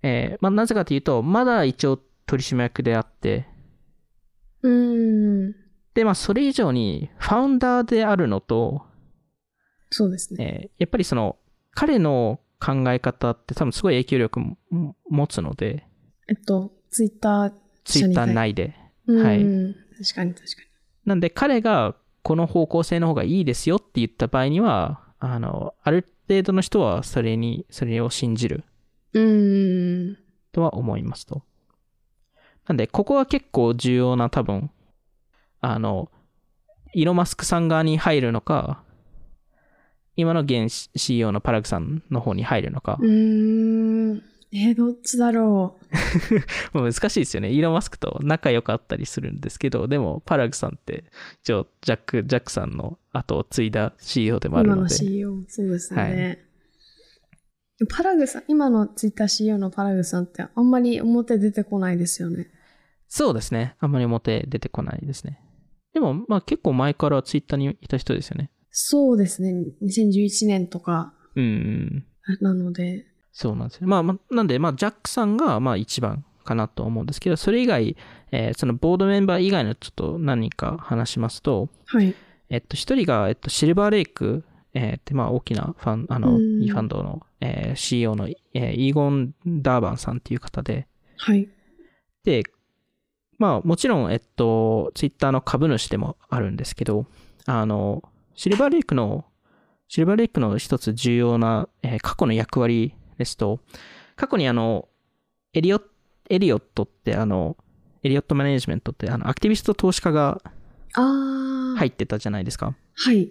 [0.08, 4.68] えーまあ、なぜかというと、まだ一応取締役であって、ー。
[4.68, 5.56] うーん。
[5.96, 8.84] で、まあ、それ以上に、ファウンダーであるのと、
[9.90, 10.44] そうですね。
[10.44, 11.38] えーやっぱりその、
[11.72, 15.88] 彼の考え方って多分すごい影響力も持つので、
[16.28, 18.34] えっと、ツイッターツイッターい。
[18.34, 18.76] 内で。
[19.08, 19.40] うんはい
[19.98, 20.62] 確かに確か
[21.06, 28.64] なんで彼がこの方向性の方がいいですよって言った場合には、あの、ある程度の人はそれに、それを信じるに。
[29.16, 30.18] うーん。
[30.52, 31.44] とは思いますと。
[32.68, 34.70] なんで、ここは結構重要な多分、
[35.62, 36.12] あの、
[36.94, 38.84] イーロンマスクさん側に入るのか、
[40.18, 44.24] 今の現 CEO のパラグさんの方に入るのかう、ーん。
[44.52, 45.78] えー、どっちだろ
[46.74, 46.78] う。
[46.78, 47.52] もう難しいですよね。
[47.52, 51.06] イーロン・マスクと仲良かったりするんですけど、でも、パラグさんって、
[51.42, 54.96] 一応、ジャック、ジャックさんの後を継いだ CEO でもある今のので。
[54.96, 55.44] CEO。
[55.48, 56.02] そうですね。
[56.02, 56.46] はい
[57.90, 62.48] パラグさん、今のツイッター CEO のパラグさんってあんまり表出てこないですよね。
[63.08, 63.76] そうですね。
[63.80, 65.40] あんまり表出てこないですね。
[65.94, 68.50] でも、まあ結構前からツイッターにいた人ですよね。
[68.70, 69.54] そうですね。
[69.82, 72.06] 2011年とかうんうん。
[72.42, 73.06] なので。
[73.32, 73.88] そうなんですよ。
[73.88, 77.98] まあ、まあ、なんで、まあ、ジャックさんが、まあ、一番かなと思うんですけど、それ以外、
[78.32, 82.16] えーそのボードメンバー以外のちょっと何人か話しますと、はい。
[82.50, 84.44] えっと、一人が、えっと、シルバーレイク、
[84.76, 91.50] えーまあ、大きなファン、あの、うんいいファンドの、えー CEO の、えーイーゴン・ダーバンさんっていう方で、はい。
[92.26, 92.44] で、
[93.40, 97.06] まあ、もちろん、えっと、ツイッターの株主でもあるんですけど、
[97.46, 98.04] あの、
[98.36, 99.26] シルバーレイクの、
[99.88, 103.60] シルバーレイクの一つ重要な、えー過去の役割ですと、
[104.18, 104.90] 過去にあの、
[105.54, 105.82] エリオ
[106.30, 107.56] エリオットってあの、
[108.04, 110.42] エリオットマネジメントってあの、アクティビスト投資家が。
[111.78, 112.74] 入ってたじゃないですか。
[112.96, 113.30] はい。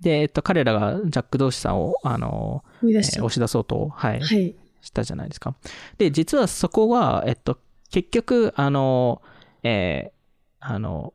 [0.00, 3.18] で、えっと、彼らがジャック・ドーシさんを、あの、生み出した。
[3.18, 4.54] えー押し出そうと、はい、はい。
[4.80, 5.56] したじゃないですか。
[5.98, 7.58] で、実はそこは、えっと、
[7.90, 9.22] 結局、あの、
[9.62, 10.18] えー
[10.60, 11.14] あの、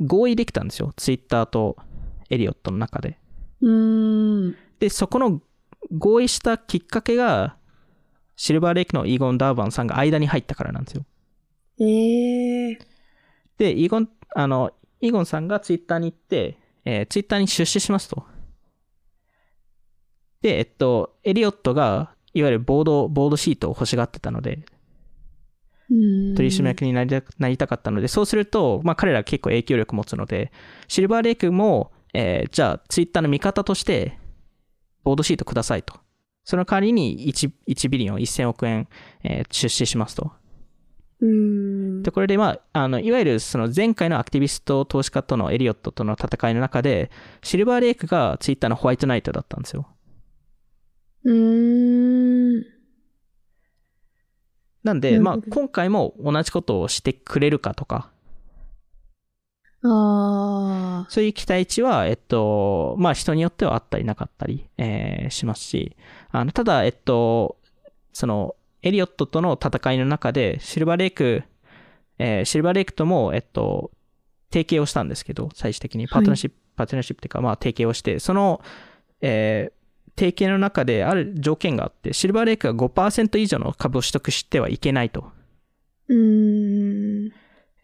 [0.00, 0.92] 合意できたんですよ。
[0.96, 1.76] ツイッターと
[2.30, 3.18] エリオットの中で。
[3.60, 4.56] うーん。
[4.80, 5.40] で、そこの
[5.96, 7.56] 合意したきっかけが、
[8.36, 11.04] シルバーレイクのイーゴン・ダーバンさんが間に入ったからなんですよ。
[11.78, 12.78] えー。
[13.58, 18.24] で、イーゴン、あの、イーゴンさんがツイッターに行って、えーツイッターに出資しますと。
[20.40, 24.64] で、えっと、エリオットが、いわゆるボード、ボードシートを欲しがってたので、
[26.34, 30.50] 取締役になりたなりたかったので、そうすると、まあ彼ら結構影響力持つので、
[30.88, 34.18] シルバーレイクも、えーじゃあツイッターの味方として、
[35.04, 36.00] ボードシートくださいと。
[36.44, 38.88] その代わりに 1, 1ビリオン、1000億円、
[39.22, 40.32] えー出資しますと。
[41.22, 42.10] で、。
[42.10, 47.10] これで、まあ、あの、いわゆるその前回のアクティビスト投資家とのエリオットとの戦いの中で、
[47.42, 49.86] シルバーレイクがツイッターのホワイトナイトだったんですよ。
[51.24, 52.64] うーん。
[54.82, 58.10] なんで、まあ今回も同じことをしてくれるかとか、
[59.84, 65.96] あそういう期待値は、えっと、まあ人によってはあったりなかったり、えーしますし、
[66.30, 67.58] あの、ただ、えっと、
[68.12, 71.44] その、エリオットとの戦いの中で、シルバーレイク、
[72.18, 73.90] えーシルバーレイクとも、えっと、
[74.52, 78.60] 提携をしたんですけど、最終的にパートナーシップ、パートナーシップっていうか、まあ提携をして、その、
[79.20, 79.82] えー
[80.14, 85.32] 提携の中である条件があって、シルバーレイクが5%以上の株を取得してはいけないと。
[86.10, 86.14] ー。
[86.14, 87.32] うーん。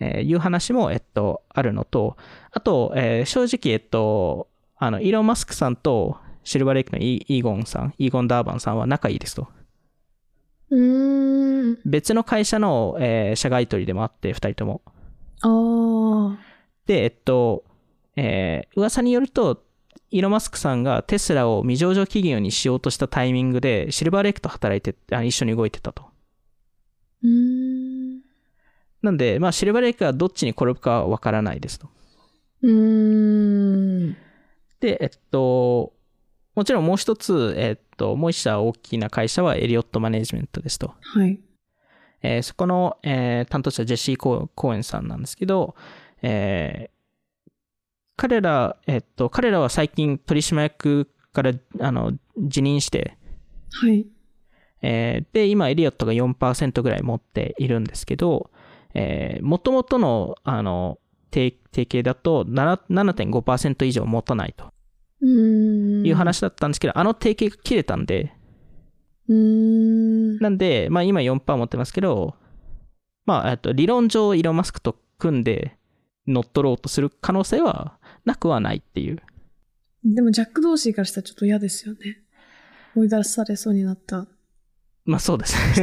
[0.01, 2.19] えーいう話も、えっと、あるのと、
[2.51, 9.49] あと、えー正直、えっと、あの、イーロン・マスクさんとシルバーレイクのイイーゴンさん、イーゴン・ダーバンさんは仲いいですと。
[10.71, 11.79] うーん。
[11.85, 14.83] 別の会社の、えー社外取りでもあって、二人とも。
[16.87, 17.65] で、えっと、
[18.17, 19.63] えー噂によると、
[20.11, 26.05] イーロン・マスクさんがテスラを未上場企業にしようとしたタイミングで、シルバーレイクと働いて、あ一緒に動いてたと。
[27.23, 28.21] うーん。
[29.03, 31.89] なんで、まあ、シルバーレイクがどっちに転ぶかはわからないですと。
[32.63, 34.17] うーん。
[34.81, 35.93] で、えっと、
[36.59, 40.92] もちろんもう一つ、えっと、もう一社大きな会社はエリオットマネジメントですと。
[41.01, 41.38] はい。
[42.21, 45.77] えーそこの、えー担当者ジェシー・コーエンさんなんですけど、
[46.21, 47.51] えー
[48.16, 53.16] 彼ら、えっと、彼らは最近取締役からあの辞任して、
[53.71, 54.05] はい。
[54.83, 58.51] えーで、今、エリオットが4%ぐらい持っているんですけど、
[58.94, 60.99] えー、元々の、あの、
[61.31, 64.73] 定定型だと7 7.5%以上持たないと
[65.21, 65.78] うーん。
[66.05, 68.33] いう話だったんですけど、あの定型が切れたんで、
[69.35, 70.39] ん。
[70.39, 72.35] なんで、まあ今4%持ってますけど、
[73.27, 75.77] まあ、えっと、理論上、イーロン・マスクと組んで
[76.27, 79.21] 乗っ取ろうとする可能性はなくはないっていう。
[80.05, 82.23] でもジャック・ドーシーからしたらちょっと嫌ですよね。
[82.97, 84.27] 追い出されそうになった
[85.05, 85.83] まあそうです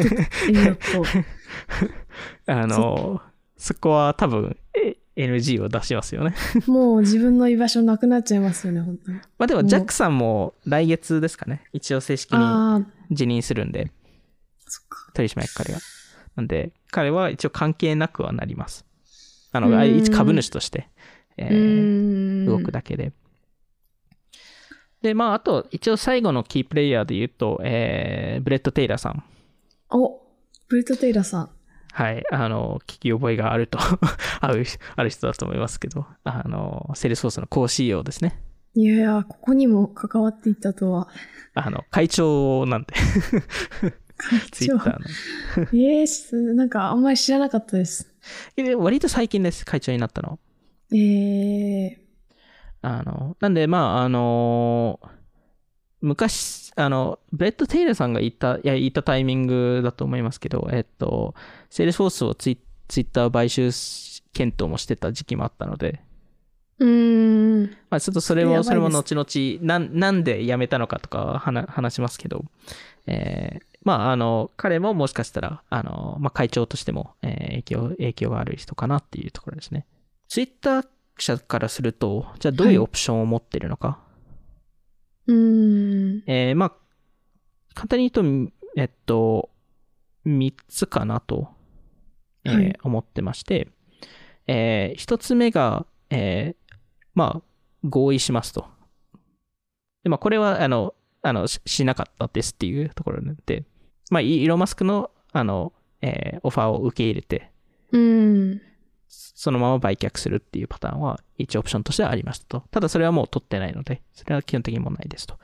[0.52, 0.80] ね。
[2.48, 3.22] あの、
[3.58, 6.36] そこは多分、え NG を出しますよね。
[6.68, 9.18] もう自分の居場所なくなっちゃいますよね、本当に。
[9.18, 11.64] まあでも、ジャックさんも来月ですかね。
[11.74, 13.92] 一応正式に辞任するんで。
[15.14, 15.80] 取締役彼が。
[16.36, 18.86] なんで、彼は一応関係なくはなります。
[19.52, 20.90] あの、一株主として、
[21.38, 22.46] えうー。
[22.46, 23.14] 動くだけで。
[25.02, 29.24] で、まあ、あと、一応最後のキープレイヤーで言うと、えー、ブレッド・テイラーさん。
[29.90, 30.22] お、
[30.68, 31.50] ブレッド・テイラーさん。
[31.96, 33.80] はい、あの、聞き覚えがあると
[34.42, 34.66] ある、
[34.98, 38.38] ある人だと思いますけど、あの、セールスフォースのコー CEO ですね。
[38.74, 41.08] いやいや、ここにも関わっていたとは。
[41.54, 42.88] あの、会長なんで、
[44.18, 45.06] 会ツイッターの。
[45.72, 48.14] えーす、なんかあんまり知らなかったです。
[48.58, 50.38] で割と最近です、会長になったの。
[50.92, 51.98] えー、
[52.82, 55.00] あの、なんで、まあ、あの、
[56.02, 61.36] 昔、あの、ブレット・テイラーさんが言った、いや、言ったタイミングだと思いますけど、えっと、
[61.70, 63.72] セールスフォースをツイツイッター買収
[64.34, 66.02] 検討もしてた時期もあったので、
[66.80, 67.70] うーん。
[67.90, 72.44] まあ、ちょっとそれも、それも後々、なん、なんで辞めたのかとかは話話しますけど、
[73.08, 79.86] えーまあ、あの、彼ももしかしたら、あの、まあ、会長としても、えー影響、影響がある人かなっていうところですね。
[80.28, 84.00] ツイッター社からすると、じゃあどういうオプションを持ってるのか。
[85.28, 86.24] うーん。
[86.28, 86.72] えーまあ、
[87.74, 89.50] 簡単に言うと、えっと、
[90.26, 91.50] 3つかなと、
[92.44, 93.68] えーはい思ってまして、
[94.48, 96.76] えー一つ目が、えー
[97.16, 97.44] まあ、
[97.84, 98.66] 合意しますと。
[100.04, 103.64] で、まあ、これは、あの、あの、ししなかったですっていうところで、
[104.12, 107.52] まあ、イイーロン・マスクの、あの、えーオファーを受け入れて、
[107.92, 108.62] うーん。
[109.08, 112.64] そのまま売却するっていうパターンは一オプションとしてはありましたと。
[112.72, 115.38] ただそれはもう取ってないので、それは基本的にもうないですと。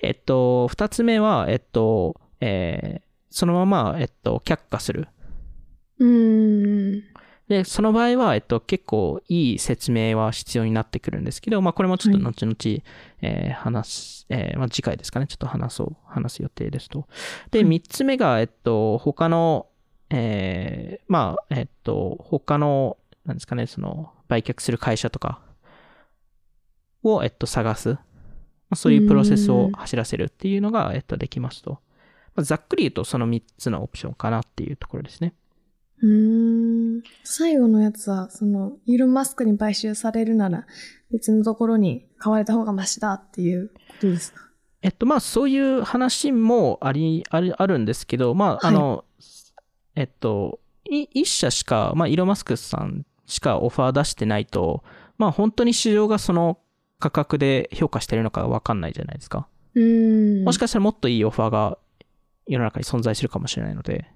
[0.00, 3.04] でえっと、二つ目は、えっと、えー
[3.34, 5.08] そのまま、えっと、却下する。
[5.98, 7.02] うーん。
[7.48, 12.56] で、その場合は、えっと、結構いい説明は必要になってくるんですけど、まあ、これもちょっと後々、
[13.22, 17.08] えー話す、えーまあ、次回ですかね、ちょっと話そう、話す予定ですと。
[17.50, 19.66] で、はい三つ目が、えっと、他の、
[20.10, 25.40] えーまあ、えっと、他の、なんですかね、その、売却する会社とか
[27.02, 27.90] を、えっと、探す。
[27.90, 27.98] ま
[28.70, 31.78] あ、そういうプロセスを走らせるっていうのが、えっと、できますと。
[32.34, 35.34] まあ、ざっくり言うと、その三つのオプションかなっていうところですね。
[36.02, 37.02] うーん。
[37.22, 40.66] 最後のやつは、その、イーロン・マスクに買収されるなら、
[41.12, 44.40] 別のところに買われた方がマシだっていうことですか？
[44.82, 49.04] えっと、まあ、そういう話もあり、ある、あるんですけど、まあ、あの、
[49.96, 54.82] えっと、い一社しか、まあ、イーロン・マスクさんしかオファー出してないと、
[55.18, 56.58] まあ、本当に市場がその
[56.98, 59.46] 価格で評価してるのかわかんないじゃないですか。
[60.44, 61.78] もしかしたらもっといいオファーが
[62.46, 64.06] 世の中に存在するかもしれないので、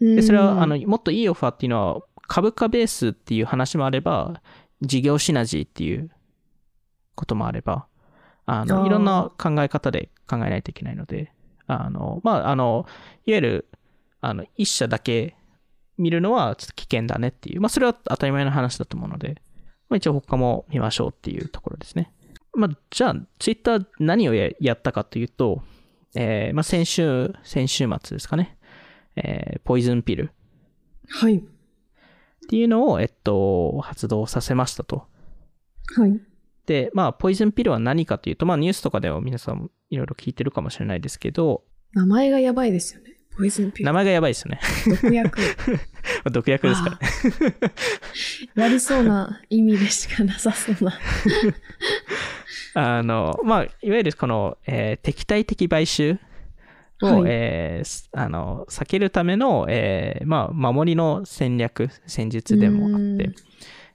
[0.00, 4.42] でで、それは、あの、もっといいオファーっていうのは、株価ベースっていう話もあれば、
[4.82, 6.10] 事業シナジーっていう
[7.14, 7.86] こともあれば、
[8.44, 11.32] あの、いろんな考え方で考えないといけないので、
[11.66, 12.86] あの、まあ、あの、
[13.24, 13.68] いわゆる、
[14.28, 15.36] あの、一社だけ
[15.98, 19.40] 見るのはちょっと危険だねっていう、まあ、それは当たり前の話だと思うので、
[19.88, 22.12] まあ、一応他も見ましょうっていうところですね。
[22.54, 25.62] まあ、じゃあ、ツイッター何をややったかというと、
[26.16, 28.56] えーまあ、先週、先週末ですかね、
[29.14, 30.30] えーポイズンピル
[31.08, 31.36] はい。
[31.36, 31.42] っ
[32.48, 35.06] ていうのを、えっと、発動させましたと。
[35.96, 36.20] はい。
[36.66, 43.15] で、まあ、ポイズンピルは何かというと、まあ、ニュースとかでは皆さんいろいろ聞いてるかもしれないですけど、名前がやばいですよね。
[43.36, 43.86] ポイズンピル。
[43.86, 44.60] 名前がやばいですよね。
[44.86, 45.40] 毒薬。
[46.32, 46.96] 毒薬ですから
[47.50, 47.56] ね。
[48.54, 50.98] やりそうな意味でしかなさそうな。
[52.98, 56.18] あの、まあ、いわゆるこの、えー敵対的買収
[57.02, 63.30] を、はいえーすあの、避けるための、えーまあ、守りの戦略、戦術でもあうんって、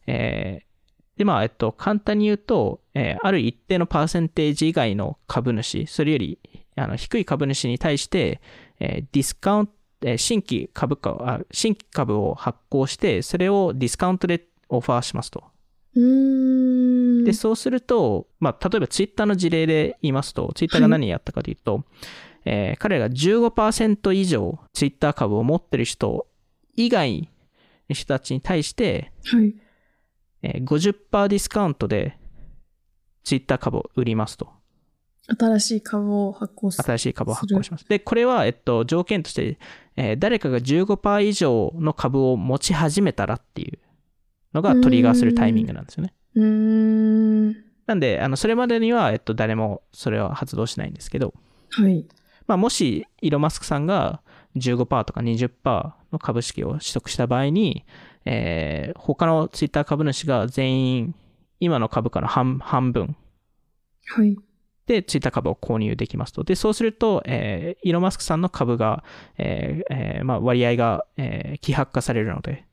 [0.08, 0.72] えー
[1.18, 6.40] で、まあ、えっと、簡単に言うと、えーある一定のパーセンテージ以外の株主、それより
[6.76, 8.42] あの低い株主に対して、
[8.82, 9.70] えーディスカウン
[10.04, 15.44] えー新規株価を、あ新規株を発行して、それをディスカウントでオファーしますと。
[17.24, 21.86] で、そうすると、まあ、例えばツイッターの事例で言いますと、ツイッターが何やったかというと、
[22.46, 26.28] えー彼らが15%以上ツイッター株を持ってる人
[26.76, 27.30] 以外
[27.88, 29.54] の人たちに対して、はい。
[30.42, 32.18] えー50%ディスカウントで
[33.24, 34.61] ツイッター株を売りますと。
[35.38, 36.84] 新しい株を発行する。
[36.84, 37.88] 新しい株を発行します。
[37.88, 39.58] で、これは、えっと、条件として、
[39.96, 43.80] えー誰かが15%以上の株を持ち始めたらっていう
[44.54, 46.14] のがトリガーするタイミングなんですよね。
[46.36, 47.56] うーん。
[47.88, 51.34] なんで、あの、それまでには、えっと、誰もそれは発動しないんですけど、
[51.72, 52.06] はい。
[52.48, 54.22] まあ、もし、イーロン・マスクさんが
[54.56, 55.50] 15%とか20%
[56.12, 57.86] の株式を取得した場合に、
[58.26, 61.16] えー他のツイッター株主が全員、
[61.60, 63.16] 今の株価の半半分
[64.06, 64.38] はい。
[64.88, 66.44] で、ツイッター株を購入できますと。
[66.44, 69.04] で、そうすると、えーイーロン・マスクさんの株が、
[69.38, 72.66] えーえーまあ、割合が、えー希薄化されるので、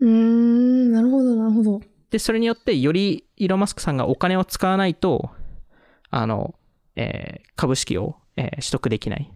[0.00, 0.92] うーん。
[0.92, 1.80] なるほど、なるほど。
[2.10, 5.30] で、それによって、よりイーロン・マスクさんがお金を使わないと、
[6.10, 6.54] あの、
[6.96, 9.32] えー株式を、えー取得できない。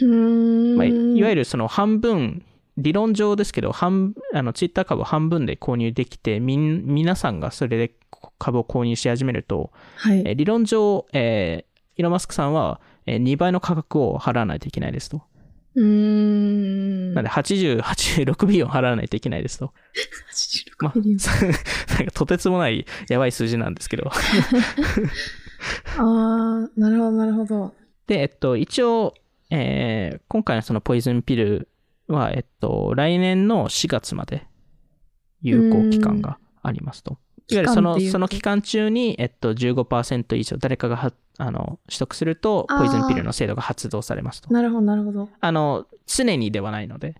[0.00, 0.76] うーん。
[0.76, 2.44] まあ、いいわゆるその半分、
[2.76, 7.94] 理論上ですけど、半、あの、ツイッター株を半分で購入できて、みん、皆さんがそれで
[8.38, 10.20] 株を購入し始めると、はい。
[10.20, 15.22] えー理論上、えーイーロン・マスクさんは、えー2倍の価格を払わないといけないですと。
[15.76, 17.14] うーん。
[17.14, 19.72] なんで80、86ビリオン払わないといけないですと。
[20.80, 21.18] まあ86ビリオン
[21.98, 24.10] なんかとてつもないやばい数字なんですけど。
[25.98, 27.74] ああ、なるほど、なるほど。
[28.06, 29.14] で、えっと、一応、
[29.50, 31.68] えー今回のそのポイズンピル
[32.08, 34.46] は、えっと、来年の4月まで
[35.42, 37.18] 有効期間がありますと。
[37.48, 44.52] いわゆるその、その期間中に、えっと、15%以上誰かがはあの取得すると、ポイズンピルの制度が発動されますと。
[44.52, 45.28] なるほど、なるほど。
[45.40, 47.16] あの、常にではないので、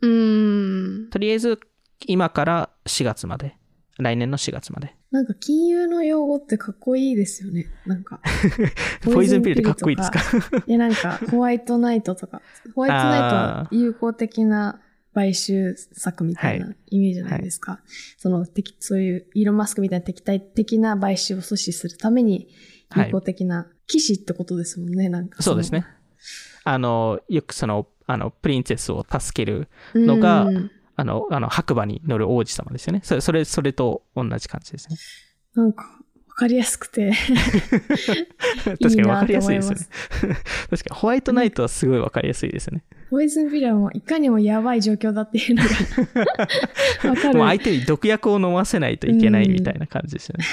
[0.00, 1.10] うーん。
[1.10, 1.60] とりあえず
[2.06, 3.56] 今から4月まで、
[3.98, 4.96] 来年の4月まで。
[5.10, 7.66] なんか金融の用語ってかっこいいですよね。
[7.86, 8.20] なんか。
[9.04, 10.20] ポイズンピルってかっこいいですか
[10.66, 12.42] いや、なんか、ホワイトナイトとか。
[12.74, 14.80] ホワイトナイトは有効的な
[15.14, 17.80] 買収策みたいなイメージじゃないですか。
[18.18, 22.48] その、敵そういう、イーロン・マスクみたいな敵対的な買収を阻止するために、
[22.96, 25.86] 有効的な、騎士ってことですもんね、なんかのそうですね。。
[26.64, 33.00] あの、よくその、あの、プリンセスを助けるのがうんあの、あの、白馬に乗る王子様ですよね。
[33.02, 34.96] それ、それ、それと同じ感じですね。
[35.54, 35.84] なんか、
[36.34, 37.12] わかりやすくて、
[38.64, 39.86] 確かに分かりやすいですよね。
[40.68, 42.82] 確かに、ホワイトナイトはすごい分かりやすいですよね。
[43.08, 45.70] ポイズンピルはもういかにもやばい状況だっていうのが
[47.08, 47.38] わかる。
[47.38, 50.44] もう相手に毒薬を飲ませないといけないみたいな感じですよね。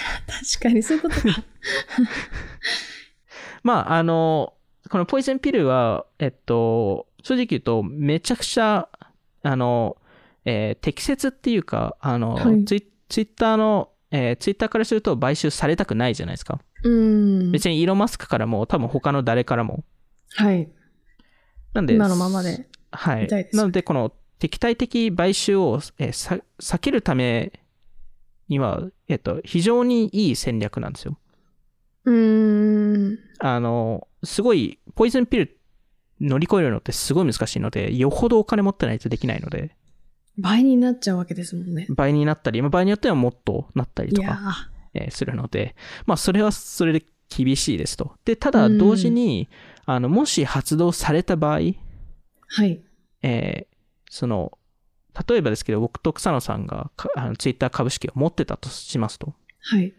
[0.54, 1.44] 確かにそういうことか。
[3.64, 4.54] まあ、あの、
[4.88, 8.88] このポイズンピルは、えっと、正直言うと、めちゃくちゃ、
[9.42, 9.98] あの、
[10.46, 16.60] えー適切っていうか、あの、はいツイツイッターの、えーツイッターからすると買収されたくないじゃないですか。
[16.84, 17.52] うん。
[17.52, 19.84] 別にイーロン・マスクからも、多分他の誰からも。
[20.36, 20.70] はい。
[21.74, 22.68] なんで、今のままで。
[22.92, 23.56] はいみたいです。
[23.56, 27.54] なので、この敵対的買収を、えーさ避けるため
[28.50, 31.18] には、えっと、非常にいい戦略なんですよ。
[32.06, 33.20] うーん。
[33.40, 35.58] あの、すごい、ポイズンピル
[36.20, 39.76] 乗り越えるのってすごい難しいので、よほどお金持ってないとできないので、
[40.42, 41.88] 倍になっちゃうわけですもんね。
[41.90, 45.76] 倍になったり、まあ場合によってはもっとなったりとか、ーえーするので、
[46.06, 48.16] まあそれはそれで厳しいですと。
[48.26, 49.50] で、ただうん同時に、
[49.86, 51.60] あの、もし発動された場合、
[52.48, 52.82] はい。
[53.22, 53.76] えー
[54.10, 54.58] その、
[55.28, 59.34] 例えばですけど、僕と草野さんがかあのツイッター株式を持ってたとしますと。
[59.62, 59.94] はい。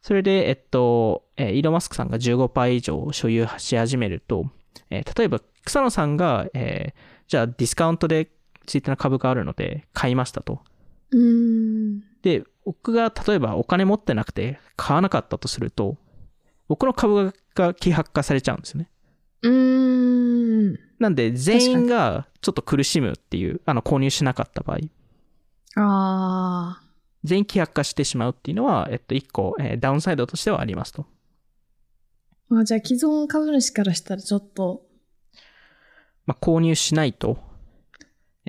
[0.00, 4.46] それで、えっと、えーイーロン・マスクさんが15%以上所有し始めると、
[4.90, 8.30] えー例えば草野さんが、えーじゃあディスカウントで
[8.68, 10.60] ツイッターの株があるので買いましたと。
[12.22, 15.96] で、僕が例えばお金持ってなくて買わなかったとすると、
[16.68, 18.90] 僕の株が希薄化されちゃうんですよね。
[19.42, 20.78] うーん。
[20.98, 24.78] なんで、全員がちょっと苦しむっていう、あの、購入しなかった場合、
[25.80, 26.82] あ
[27.24, 31.02] 全員希薄化してしまうっていうのは、えっと、一個、えーダウンサイドとしてはありますと。
[31.02, 31.06] ー
[32.48, 32.64] まあ。
[32.64, 34.82] じゃあ既存株主からしたらちょっと
[36.26, 37.47] まあ、購入しないと、えー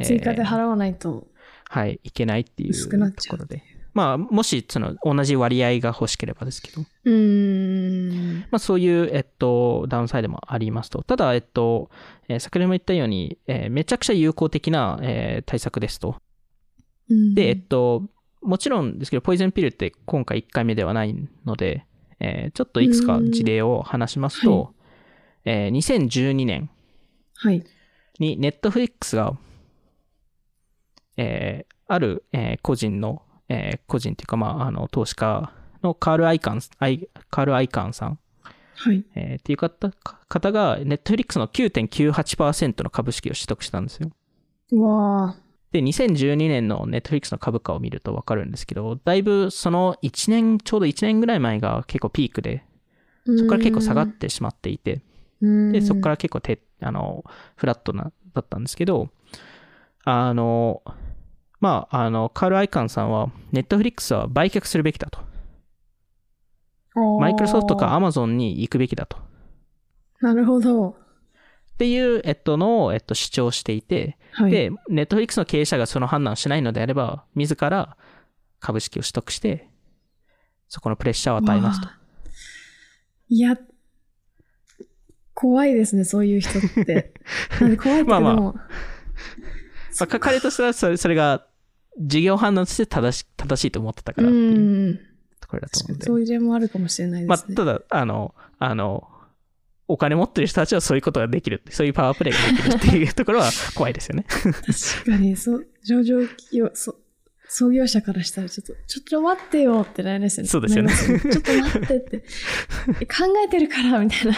[0.06, 1.28] 追加で払わないと。
[1.70, 2.90] はい、いけないっていうと
[3.30, 3.64] ころで。
[3.94, 8.40] まあ、もし、その、同じ割合が欲しければですけど、うーん。
[8.52, 11.02] まあ、そういう、えっと、ダウンサイドもありますと。
[11.04, 11.90] ただ、えっと、
[12.28, 16.16] えー先ほども言ったように、えーめちゃくちゃ有効的な、えー対策ですと。
[17.10, 18.04] うんで、えっと、
[18.42, 21.86] もちろんですけど、ポイズンピルって今回1回目ではないので、
[22.20, 24.74] えーちょっといくつか事例を話しますと、
[25.46, 26.70] えー2012年、
[27.36, 27.64] はい。
[28.20, 29.36] に、ネットフリックスが、
[31.22, 35.52] えーある、えー個人の、えー個人っていうか、まあ、あの、投資家
[35.84, 38.20] のカール・アイカン、アイカール・アイカンさん、
[38.76, 39.04] はい。
[39.16, 39.92] えーっていう方
[40.28, 44.12] 方が、ネットフリックスの9.98%の株式を取得したんですよ。
[44.72, 45.36] うわ
[45.72, 55.02] で、2012年のネットフリックスの株価を見るとわかるんですけど、だいぶその1年、ちょうど1年ぐらい前が結構ピークで、ーそこから結構下がってしまっていて、
[55.42, 57.24] うんで、そこから結構て、あの、
[57.56, 59.10] フラットな、だったんですけど、
[60.06, 60.82] あの、
[61.60, 65.20] まあ、あの、カール・アイカンさんは、ネットフリックスは売却するべきだと。
[67.20, 69.18] マイクロソフトかアマゾンに行くべきだと。
[70.22, 70.90] なるほど。
[70.90, 70.96] っ
[71.78, 74.52] ていう、えっと、のを、えっと、主張していて、はい。
[74.52, 77.96] で、ネットフリックスの経営者がその判断をしないのであれば、自ら
[78.60, 79.70] 株式を取得して、
[80.68, 81.88] そこのプレッシャーを与えますと。
[83.30, 83.58] いや、
[85.34, 87.14] 怖いですね、そういう人って。
[87.62, 88.56] なんで怖いっていうかまあまあま
[90.02, 91.46] あ、か彼としてはそれそれが
[91.98, 95.00] 事業判断として正し正しいと思ってたからってういうん
[95.42, 96.06] ところだと思うんで。
[96.06, 97.56] そういう例もあるかもしれないまあ、ですね。
[97.56, 99.08] ただ、あの、あの、
[99.88, 104.26] お金持ってる人たちはそういうことができる、そういうパワープレイができるっていうところは怖いですよね。
[104.30, 106.96] 確かに、そう、上場企業、そ
[107.52, 110.50] 創業者からしたらちょっと、ちょっと待ってよってなりますよね。
[110.50, 112.24] そうですよねちょっと待ってって。
[113.02, 114.34] え考えてるから、みたいな。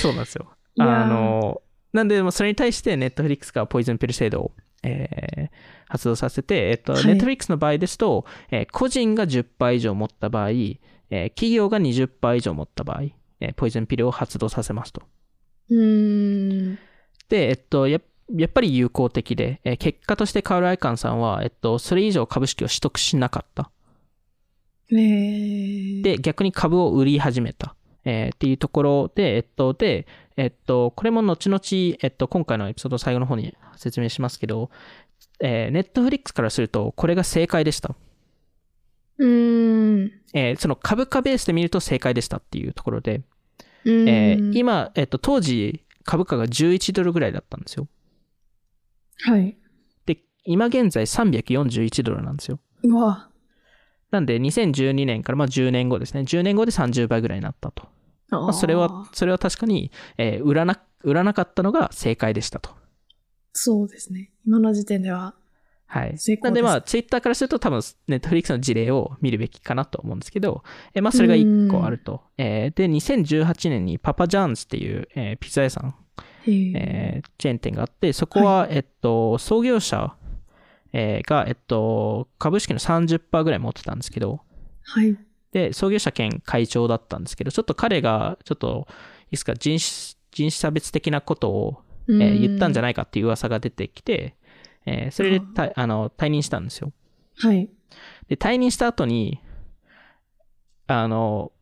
[0.00, 0.50] そうなんですよ。
[0.78, 1.60] あの、
[1.92, 4.52] なんで、それに対してネットフリックスがポイズンピル制度を、
[4.82, 5.50] えー
[5.90, 13.02] 発動させて、えっと、はいネットフリックスの場合ですと、えー個人が10%以上持った場合、えー企業が20%以上持った場合、
[13.40, 15.02] えーポイズンピルを発動させますと。
[15.70, 16.78] うーん。
[17.28, 18.00] で、えっと、や
[18.36, 23.70] やっぱり有効的で、えー結果としてカール・アイカンさんは、えっと、それ以上株式を取得しなかった。
[24.92, 27.74] えー、で、逆に株を売り始めた。
[28.04, 31.60] えーっていうところで、えっと、で、えっと、これも後々、
[32.02, 34.70] えっと、今回のエピソード最後の方に説明しますけど、
[35.40, 37.94] えー、ネットフリックスからすると、これが正解でした。
[39.18, 40.12] うーん。
[40.32, 43.22] えーその株価ベースで見ると正解でしたっていうところで、
[43.84, 47.86] えー今、えっと、当時、株価が11ドルぐらいだったんですよ。
[49.22, 49.56] はい。
[50.06, 52.58] で、今現在341ドルなんですよ。
[52.82, 53.29] うわ。
[54.10, 56.20] なんで、2012年から、まあ、10年後ですね。
[56.22, 57.88] 10年後で30倍ぐらいになったと。
[58.30, 62.70] あまあ、それは、それは確かに、えー売らな、売らなかったのが正解でしたと。
[63.52, 64.30] そうですね。
[64.46, 65.34] 今の時点では。
[65.86, 66.18] はい。
[66.18, 70.62] 成功ですなんでまあ、ツイッターからすると多分、ネットフリックスの事例を見るべきかなと思うんですけど、
[70.94, 72.22] えーまあ、それが1個あると。
[72.38, 75.94] えーで、2018年にパパジャーンズっていう、えーピザ屋さん、
[76.46, 80.14] えーチェーン店があって、そこは、えっと、創業者、
[80.92, 84.40] えーが、えっと、株式の30%ぐらい持ってたんですけど、
[84.82, 85.16] はい。
[85.52, 88.86] で、創業者兼会長だったんですけど、ちょっと彼が、ちょっと、
[89.24, 94.34] いいですか、人種、人種差別的なことを、えー言ったんじゃないないかっていう噂が出てきて、
[94.86, 96.92] えーそれでたあの退任したんですよ。
[97.36, 97.68] はい。
[98.28, 99.40] で、退任した後に、
[100.86, 101.52] あの、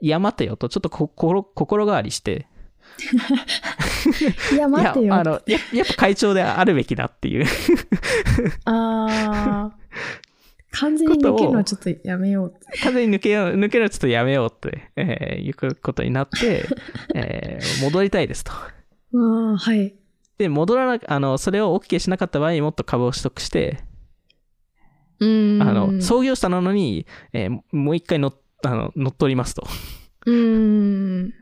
[0.00, 2.48] いや、待てよと、ちょっと心心変わりして、
[4.52, 5.04] いや、待ってよ。
[5.04, 7.46] いや、あの、ややっぱ会長であるべきだっていう。
[8.64, 9.86] あー
[10.78, 12.54] 完全に抜けるのはちょっとやめよう。
[12.82, 16.66] 完全に抜けよう、抜けるのはちょっとやめようって、えーいうことになって、
[17.14, 18.52] えー戻りたいですと。
[18.52, 18.68] あ
[19.14, 19.94] あ、はい。
[20.38, 23.78] で、戻らな、あの、それを OK しなかった場合、もっと株を取得して、
[25.20, 25.62] うーん。
[25.62, 28.34] あの、創業者なのに、えーもう一回乗っ
[28.64, 29.66] あの乗っ取りますと。
[30.26, 31.32] うーん。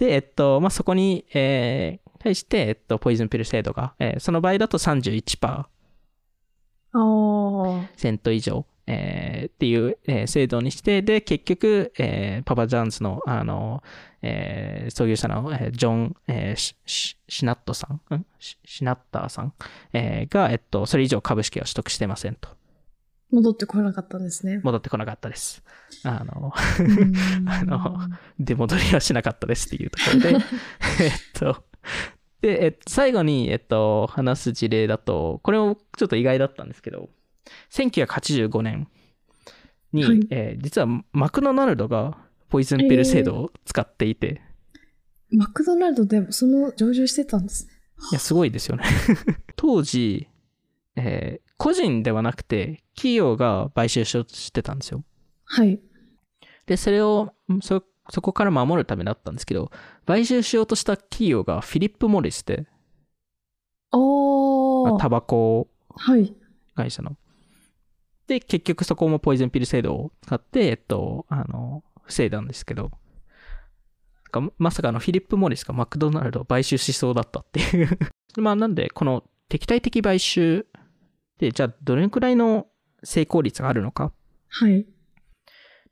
[0.00, 5.68] で、えっと、まあ、そこに、えー対して、えっと、ポイズンピル制度が、えーその場合だと31%あ
[6.92, 7.88] あ。
[7.96, 13.82] セント以上、えーっていう、えー制度にして、で、結局、えーパパジャーンズの、あの、
[14.22, 16.74] えー創業者の、えージョン、えー
[17.28, 18.26] シナットさん、ん？
[18.38, 19.54] シシナッターさん、
[19.94, 22.48] えーが、えっと、それ以上株式を取得してませんと。
[23.30, 24.60] 戻ってこなかったんですね。
[24.62, 25.62] 戻ってこなかったです。
[26.04, 26.52] あの、
[27.46, 27.98] あの
[28.38, 30.28] 出戻りはしなかったですっていうところで、
[31.00, 31.64] えっと、
[32.40, 37.10] で、えっと、最後に、えっと、話す事例だと、これもちょっと意外だったんですけど、
[37.70, 38.88] 1985年
[39.92, 42.18] に、はいえー実はマクドナルドが
[42.48, 44.42] ポイズンピル制度を使っていて、
[45.30, 47.72] マクドナルドでもその上場してたんですね。
[48.12, 48.84] いや、すごいですよね。
[49.56, 50.28] 当時、
[51.00, 55.04] えー個人ではなくて、企業が買収しようとしてたんですよ。
[55.44, 55.78] はい。
[56.64, 59.70] で、それを、そ、そこから守るためだったんですけど、
[60.06, 62.66] 買収しようとした企業がフィリップ・モリスで、
[63.90, 64.98] ああ。
[64.98, 66.34] タバコはい。
[66.74, 67.18] 会社の。
[68.26, 72.90] で、結局そこもポイズンピル制度を使って、えっと、あの、防いだんですけど、
[74.56, 77.98] まさかあのフィリップ・モリスがマクドナルドを買収しそうだったっていう
[78.40, 80.66] まあなんで、この敵対的買収
[81.40, 82.66] で、じゃあどれくらいの
[83.02, 84.12] 成功率があるのか？
[84.48, 84.86] はい。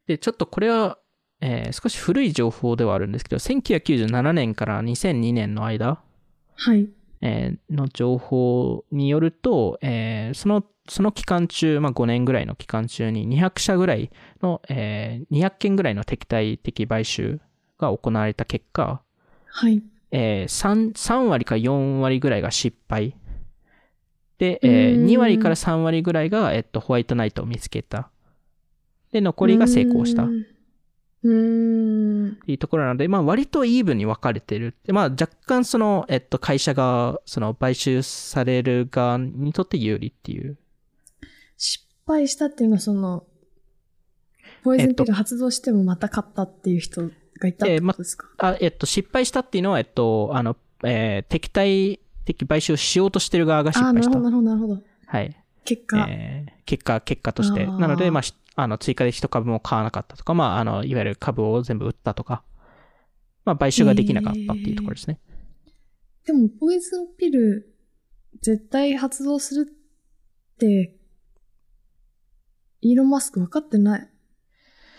[0.07, 0.99] で、ちょっとこれは、
[1.40, 6.01] えー少し古い情報ではあるんですけど、1997年から2002年の間、
[6.57, 6.88] はい。
[7.20, 14.11] えーの情報によると、えーその、その期間中、まあ5年ぐらいの期間中に200社ぐらい
[14.42, 17.40] の、えー200件ぐらいの敵対的買収
[17.78, 19.01] が行われた結果、
[19.46, 19.82] はい。
[20.11, 23.14] えー 3, 3割か4割ぐらいが失敗。
[24.39, 28.11] で、えーうーん2割から3割ぐらいが、えっと、ホワイトナイトを見つけた。
[29.12, 30.24] で、残りが成功した。
[30.24, 30.47] っうーん。
[31.24, 32.36] うーん。
[32.36, 34.74] ていうところなので、まあ割とイーブンに分かれてる。
[34.84, 40.57] で、まあ若干その、えっと、会社が、その買収される側にとって有利っていう。
[41.57, 43.24] 失敗したっていうのはその、
[44.62, 47.11] ポイズンピル発動してもまた買ったっていう人
[47.41, 52.01] がいたってことですか、あ、えっと、失敗したっていうのは、えっと、あの、えー敵対
[52.35, 54.11] 的買収をしようとしてる側が失敗した。
[54.11, 54.83] なるほど、なるほど。
[55.07, 55.37] はい。
[55.64, 57.64] 結果、えー結果、結果として。
[57.64, 62.43] なので、まあ、しあの、追加で一株も買わなかったとか、まあ、あの、いわゆる株を全部売ったとか、
[63.47, 65.18] まあ、買収ができなかったっていうところですね。
[66.26, 67.74] でも、ポイズンピル、
[68.43, 70.95] 絶対発動するって、
[72.83, 74.09] イーロン・マスク分かってない。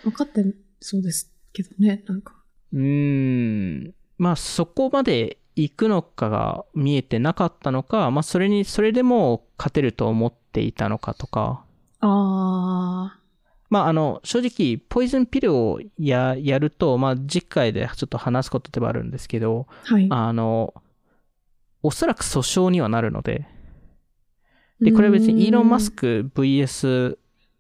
[0.04, 0.44] 分かって
[0.80, 2.34] そうですけどね、なんか。
[2.74, 3.94] うーん。
[4.18, 11.64] まあ、そこまで行くのかが見えてなかったのか、まあ、それに、それでも勝てると思っていたのかとか、
[12.02, 13.18] あ
[13.70, 20.08] まあ、あの、正直、ポイズンピルをや、やると、まあ、次回でちょっと話すことではあるんですけど、ー、はい。
[20.10, 20.74] あの、
[21.84, 23.48] おそらく訴訟にはなるので、
[24.82, 27.18] で、これは別にイーロン・マスク VS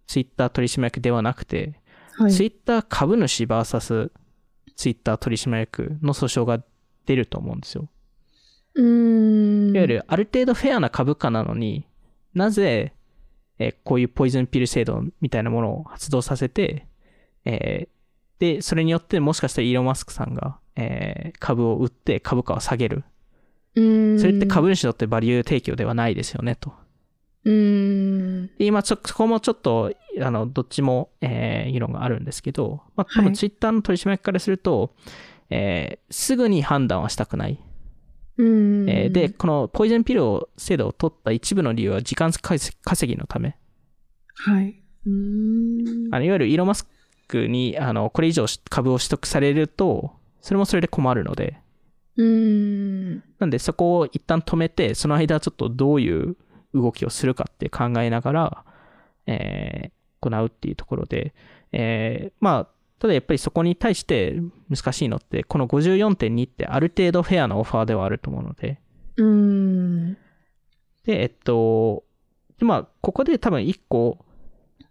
[0.07, 1.79] ツイッター取締役ではなくて、
[2.13, 4.11] はい、ツイッター株主 VS
[4.75, 6.63] ツイッター取締役の訴訟が
[7.09, 7.89] 出ると思うんですよ。
[8.75, 9.75] うーん。
[9.75, 11.85] いわゆるある程度フェアな株価なのに
[12.35, 12.93] なぜ、
[13.57, 16.85] えーこういうポイズンピル制度みたいなものを発動させて、
[17.45, 17.89] えー
[18.39, 23.03] で、それによってもしかしたらイーロン・マスクさんが、えー株を売って株価を下げる。
[23.75, 24.19] うーん。
[24.19, 26.71] それって株主にとってバリュー提供ではないですよね、と。
[27.43, 28.47] うーん。
[28.57, 34.93] で今ちょ、そこもちょっと、あの、どっちも、えー議論があるんですけど、まあ、多はい分ツイッターの取締役からすると、
[35.49, 37.59] えーすぐに判断はしたくない。
[38.37, 38.89] うーん。
[38.89, 43.57] えーで、このポイズンピルを制度を取った一部の理由は時間稼ぎのため。
[44.35, 44.81] はい。
[45.05, 46.13] うーん。
[46.15, 46.87] あのいわゆるイーロン・マス
[47.27, 51.57] クに、あの、これ以上株を取得されると、それもそれで困るので、
[52.15, 53.23] うーん。
[53.39, 56.35] なんでそこを一旦止めて、その間ちょっとどういう
[56.73, 58.65] 動きをするかって考えながら、
[59.27, 61.33] えー行うっていうところで、
[61.71, 62.67] えーまあ、
[62.99, 68.79] ただやっぱりそこに対して難しいのって、この54.2ってある程度フェアなオファーではあると思うので、
[69.15, 70.13] うーん。
[71.05, 72.03] で、えっと、
[72.57, 74.17] でまあ、ここで多分一個、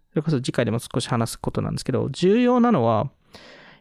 [0.09, 3.11] それこそ次回でも少し話すことなんですけど、重要なのは、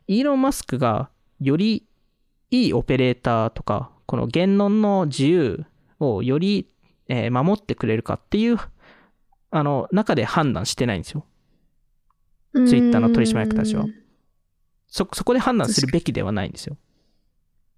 [0.06, 1.08] イーロン・マスクが
[1.40, 1.86] より
[2.50, 5.64] いいオペレーターとか、この言論の自由
[6.00, 6.68] をより、
[7.08, 8.58] えー守ってくれるかっていう、
[9.50, 11.24] あの、中で判断してないんですよ。
[12.52, 13.86] ツイッターの取締役たちは
[14.88, 16.76] そ、そこで判断するべきではないんですよ。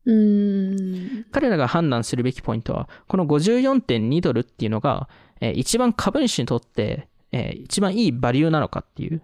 [0.06, 1.26] うーん。
[1.30, 5.08] 彼らが判断するべきポイントは、この54.2ドルっていうのが、
[5.40, 9.22] えー一番株主にとって、えー一番いいバリューなのかっていう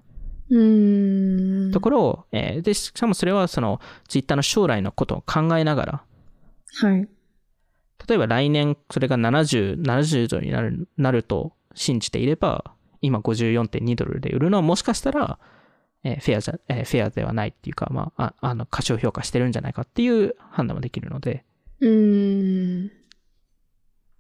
[0.51, 1.73] うーん。
[1.73, 6.03] ところを、えーで、しかもそれはそのツイッターの将来のことを考えながら、
[6.81, 7.09] はい。
[8.09, 15.39] 例えば来年それが70、70ドルになるなると信じていれば、今54.2ドルで売るのはもしかしたら、
[16.07, 21.45] えーフェアじゃ、えーフェアではないっていうか、まあ、ああの、過小評価してるんじゃないかっていう判断もできるので、
[21.81, 22.91] うーん。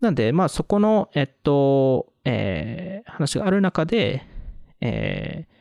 [0.01, 4.27] なんで、まあそこの、えっと、えー話がある中で、
[4.81, 5.57] えー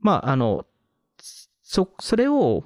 [0.00, 0.66] まああの、
[1.62, 2.64] そ、それを、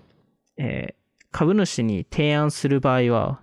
[0.56, 1.02] えー
[1.34, 3.40] 株主に提案する場合は、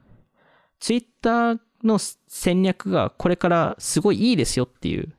[0.80, 5.16] ツイッターの戦略がこれからすごいいいですよっていう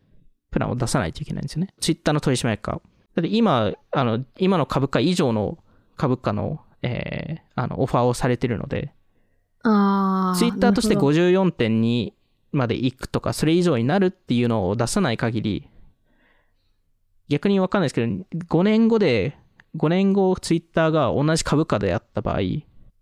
[0.52, 1.74] プランを出さないといけないんですよね。
[1.80, 2.80] ツイッターの取締役が。
[3.14, 5.58] だって今、あの、今の株価以上の
[5.96, 8.92] 株価の、えーあの、オファーをされてるので、
[9.62, 10.38] ああ。
[10.38, 12.12] ツイッターとしてなるほど54.2
[12.52, 15.68] まで行くとか、それ以上になるっていうのを出さない限り、
[17.28, 18.12] 逆にわかんないですけど、
[18.58, 19.36] 5年後で、
[19.76, 22.40] 5年後ツイッターが同じ株価であった場合、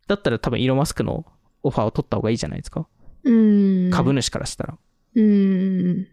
[0.06, 1.24] だったら多分イーロン・マスクの
[1.62, 2.86] オファーを取った方がいいじゃないですか。
[3.24, 3.90] うーん。
[3.90, 4.78] 株主からしたら。
[5.14, 6.06] うーん。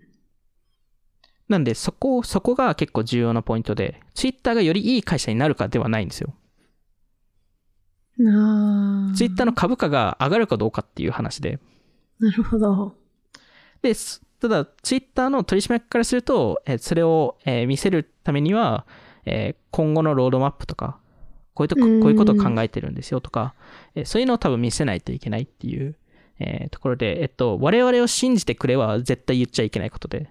[1.47, 6.33] なんで、そこ、そこが結構重要なポイントで、ツイッターがよりいい会社になるかではないんですよ。
[8.21, 9.15] ああ。
[9.15, 11.59] ツイッターの株価が上がるかどうかっていう話で。
[12.19, 12.95] なるほど。
[13.81, 18.85] で、すただ、ツイッターの取締役からすると、えーそれを、えー見せるためには、
[19.25, 20.97] えー今後のロードマップとか、
[21.53, 23.53] こういうとこうんこういうことを考えてるんですよとか、
[23.95, 25.95] えーそういうのを多分見せないといけないっていう、
[26.39, 30.29] えーところで、えっと、我々を信じてくれは絶対言っちゃいけないことで、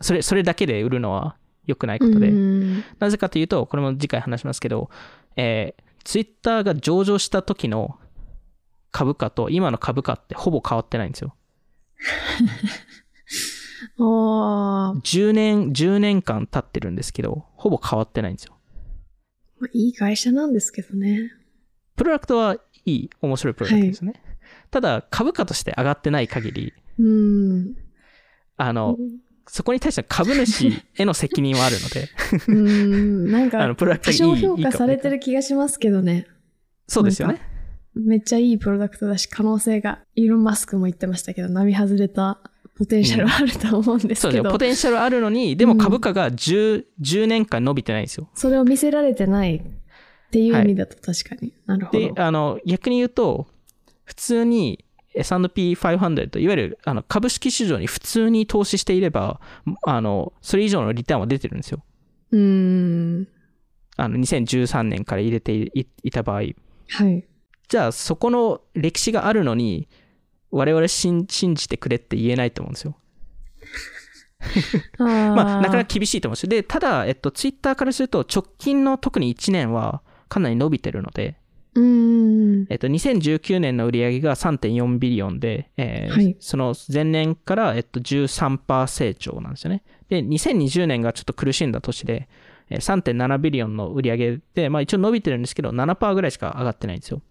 [0.00, 1.36] それ、それだけで売るのは
[1.66, 4.90] 良くないことで、うんなぜかというと、これも次回話しますけど、
[5.36, 7.98] えー、ツイッターが上場した時の
[8.90, 11.34] 株価と今の株価ってほぼ変わってないんですよ。
[13.98, 15.00] ああ。
[15.02, 18.56] 10年、10年間経ってるんですけど、ほぼ変わってないんですよ。
[19.58, 21.32] まあいい会社なんですけどね。
[21.96, 24.14] プロダクトはいい、面白いプロダクトですね。
[24.70, 27.76] ただ、株価として上がってない限り、うん。
[28.56, 28.96] あの、
[29.52, 32.08] そこに対しての株主への責任はあるので、
[32.46, 33.32] うん。
[33.32, 36.28] なんあかの、プロダクトいい小評価されてる気がしますけどね。
[36.86, 37.40] そうですよね。
[37.94, 42.38] めっちゃいいプロダクトだし、可能性が、イーロン・マスクも言ってましたけど、並外れた
[42.78, 44.42] ポテンシャルはあると思うんですそうですよ。
[44.44, 48.30] けど、ポテンシャルあるのに、でも株価が10、10年間伸びてないんですよ。
[48.34, 49.62] それを見せられてないっ
[50.30, 51.52] ていう意味だと確かに。
[51.66, 51.98] なるほど。
[51.98, 53.48] で、あの、逆に言うと、
[54.04, 54.84] 普通に
[55.14, 59.40] S&P500、いわゆるあの株式市場に普通に投資していれば、
[59.82, 61.82] あの、それ以上のリターンは出てるんですよ。
[62.32, 63.28] うーん。
[63.96, 66.36] あの、2013年から入れていいた場合。
[66.36, 66.42] は
[67.08, 67.24] い。
[67.68, 69.88] じゃあ、そこの歴史があるのに、
[70.50, 72.96] 我々信信じてくれって言えないと思うんですよ。
[74.98, 76.48] まあ、なかなか厳しいと思うんですよ。
[76.48, 81.39] で、ただ、えっと、ツイッターからすると、直近の特に1年はかなり伸びてるので。
[82.68, 89.82] えっと、2019年の売上が3.4ビリオンで、えーはいその前年から、えっと、13%成長なんですよね。
[90.08, 92.28] で、2020年がちょっと苦しんだ年で、
[92.68, 97.22] えー3.7ビリオンの売上で、まあ一応伸びてるんですけど、7%ぐらいしか上がってないんですよ。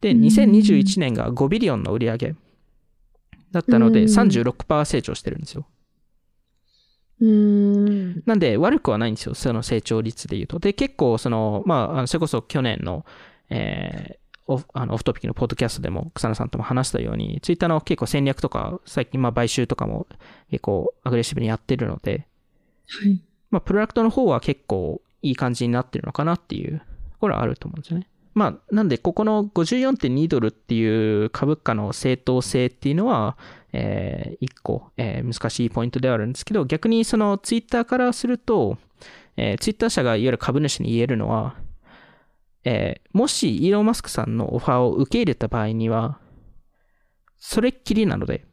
[0.00, 2.16] で、うん2021年が5ビリオンの売上
[3.52, 5.66] だったので、うん36%成長してるんですよ。
[7.20, 7.28] うー
[8.18, 8.22] ん。
[8.26, 10.58] なんで悪くはないんですよ、その成長率で言うと。
[10.58, 13.04] で、結構、その、まあそれこそ去年の、
[13.50, 20.06] えーオフあのオフトピックのポッドキャストでも草野さんとも話したように、ツイッターの結構戦略とか、最近まあ買収とかも
[20.52, 22.28] 結構アグレッシブにやってるので、
[22.86, 23.20] はい。
[23.50, 26.84] まあプロダクトの方は結構いい感じになってるのかなっていうと
[27.18, 28.06] ころはあると思うんですよね。
[28.34, 33.36] まあ、なんで、ここの54.2ドルっていう株価の正当性っていうのは、
[33.72, 38.78] えー一個、えー難しいポイントではあるんですけど、逆にそのツイッターからすると、
[39.36, 41.56] えーツイッター社がいわゆる株主に言えるのは、
[42.66, 46.18] えーもしイーロン・マスクさんのオファーを受け入れた場合には、
[47.38, 48.44] それっきりなので。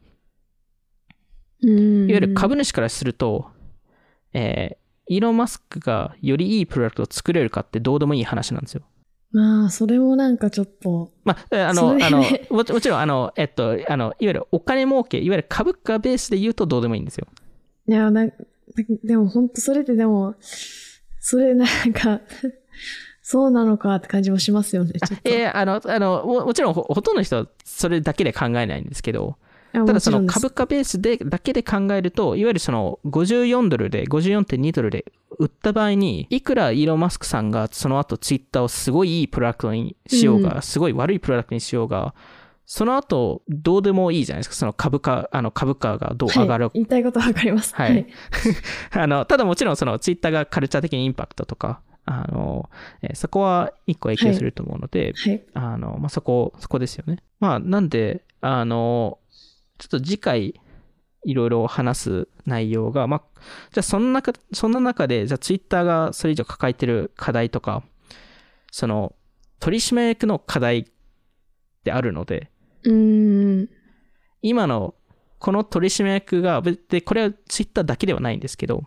[1.61, 1.71] いわ
[2.07, 3.47] ゆる株主からすると、
[4.33, 8.83] えーイーロン・マスクがよりいいプロダクトを作れるかってどうでもいい話なんですよ。
[9.33, 17.27] まあ、それもなんかちょっと、まあ、あの、それあの、もちもちろん、あの、えっと、あの、いわゆるお金儲け、いわゆる株価ベースで言うとどうでもいいんですよ。
[17.87, 18.33] いや、なん
[19.03, 20.35] でも本当それってでも、
[21.19, 22.21] それなんか、
[23.23, 25.29] そうなのかって感じもしますよね、ちょっと。
[25.29, 29.37] えーあの、あの、ももちろんほ、ほとんどの人はそれだけで考えないんですけど、
[29.71, 35.05] ただその株価ベースで、だけで考えると、いわゆるその54ドルで、54.2ドルで
[35.39, 42.13] 売った場合に、いくらイーロン・マスクさんがその後ツイッターをすごいいいプロダクトにしようが、うすごい悪いプロダクトにしようが、
[42.65, 44.55] その後、どうでもいいじゃないですか。
[44.55, 47.73] その株価、あの株価がどう上がるはい、言いたいことはわかります。
[47.75, 48.07] はいはい。
[48.91, 52.69] あの、ただもちろんそのツイッターがカルチャー的にインパクトとか、あの、
[53.01, 55.43] えーそこは一個影響すると思うので、はい。
[55.53, 57.19] あの、まあ、そこ、そこですよね。
[57.39, 59.19] まあ、なんで、あの、
[59.77, 60.59] ちょっと次回、
[61.25, 63.21] いろいろ話す内容が、まあ、
[63.71, 67.83] じゃあそんな中、そんな中で、じゃあツイッターがそれ以上抱えてる課題とか、
[68.71, 69.15] その、
[69.59, 70.85] 取締役の課題っ
[71.85, 72.51] てあるので、
[72.83, 73.69] うーん。
[74.41, 74.95] 今の
[75.39, 78.83] この取締役が、で、これはツイッターだけではないんですけど、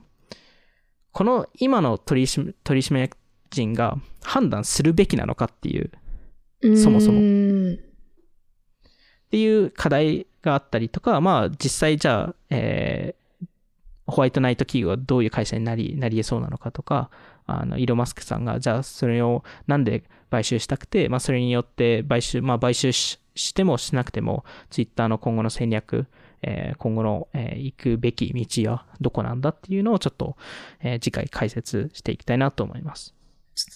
[1.17, 3.17] この今の取締取締役
[3.49, 5.91] 人が判断するべきなのかっていう、
[6.77, 7.21] そもそも。
[7.21, 7.23] っ
[9.31, 13.47] ていう課題があったりとか、まあ実際じゃあ、えー
[14.09, 17.11] ホワイトナイト企業はどういう会社になり、なり得そうなのかとか、
[17.47, 26.07] あの、イーロン・マスクさんが、じゃあそれをなんで買収したくて、まあそれによって買収、まあ買収ししてもしなくても、ツイッターの今後の戦略、
[26.47, 30.37] えー今後の、えー行くべき道はどこなんだっていうのをちょっと、
[30.81, 33.15] えー次回解説していきたいなと思います。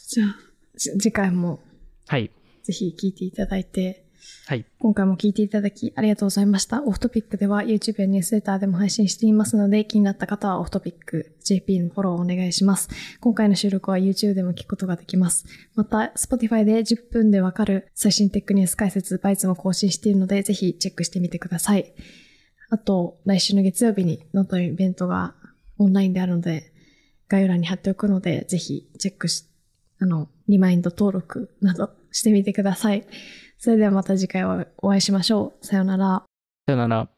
[0.08, 0.36] じゃあ、
[0.76, 1.60] じ次回も
[2.06, 2.30] はい。
[2.62, 4.04] ぜひ聞いていただいて、
[4.46, 4.64] はい。
[4.78, 6.82] 今回も聞いていただきありがとうございました。
[6.82, 12.88] オフトピックでは YouTube やニュースレターでも配信していますので、気になった方はオフトピック JP のフォローをお願いします。
[13.20, 15.46] 今回の収録は YouTube でも聞くことができます。
[15.74, 21.94] また、Spotify で10分でわかる最新テックニュース解説、バイツも更新しているので、ぜひチェックしてみてください。
[22.70, 25.34] あと、来週の月曜日にノートイベントが
[25.78, 26.72] オンラインであるので、
[27.28, 29.44] 概要欄に貼っておくので、ぜひチェックし、
[29.98, 33.06] あの、リマインド登録などしてみてください。
[33.58, 34.44] それではまた次回
[34.78, 35.66] お会いしましょう。
[35.66, 36.22] さよなら。
[36.66, 37.10] さよなら。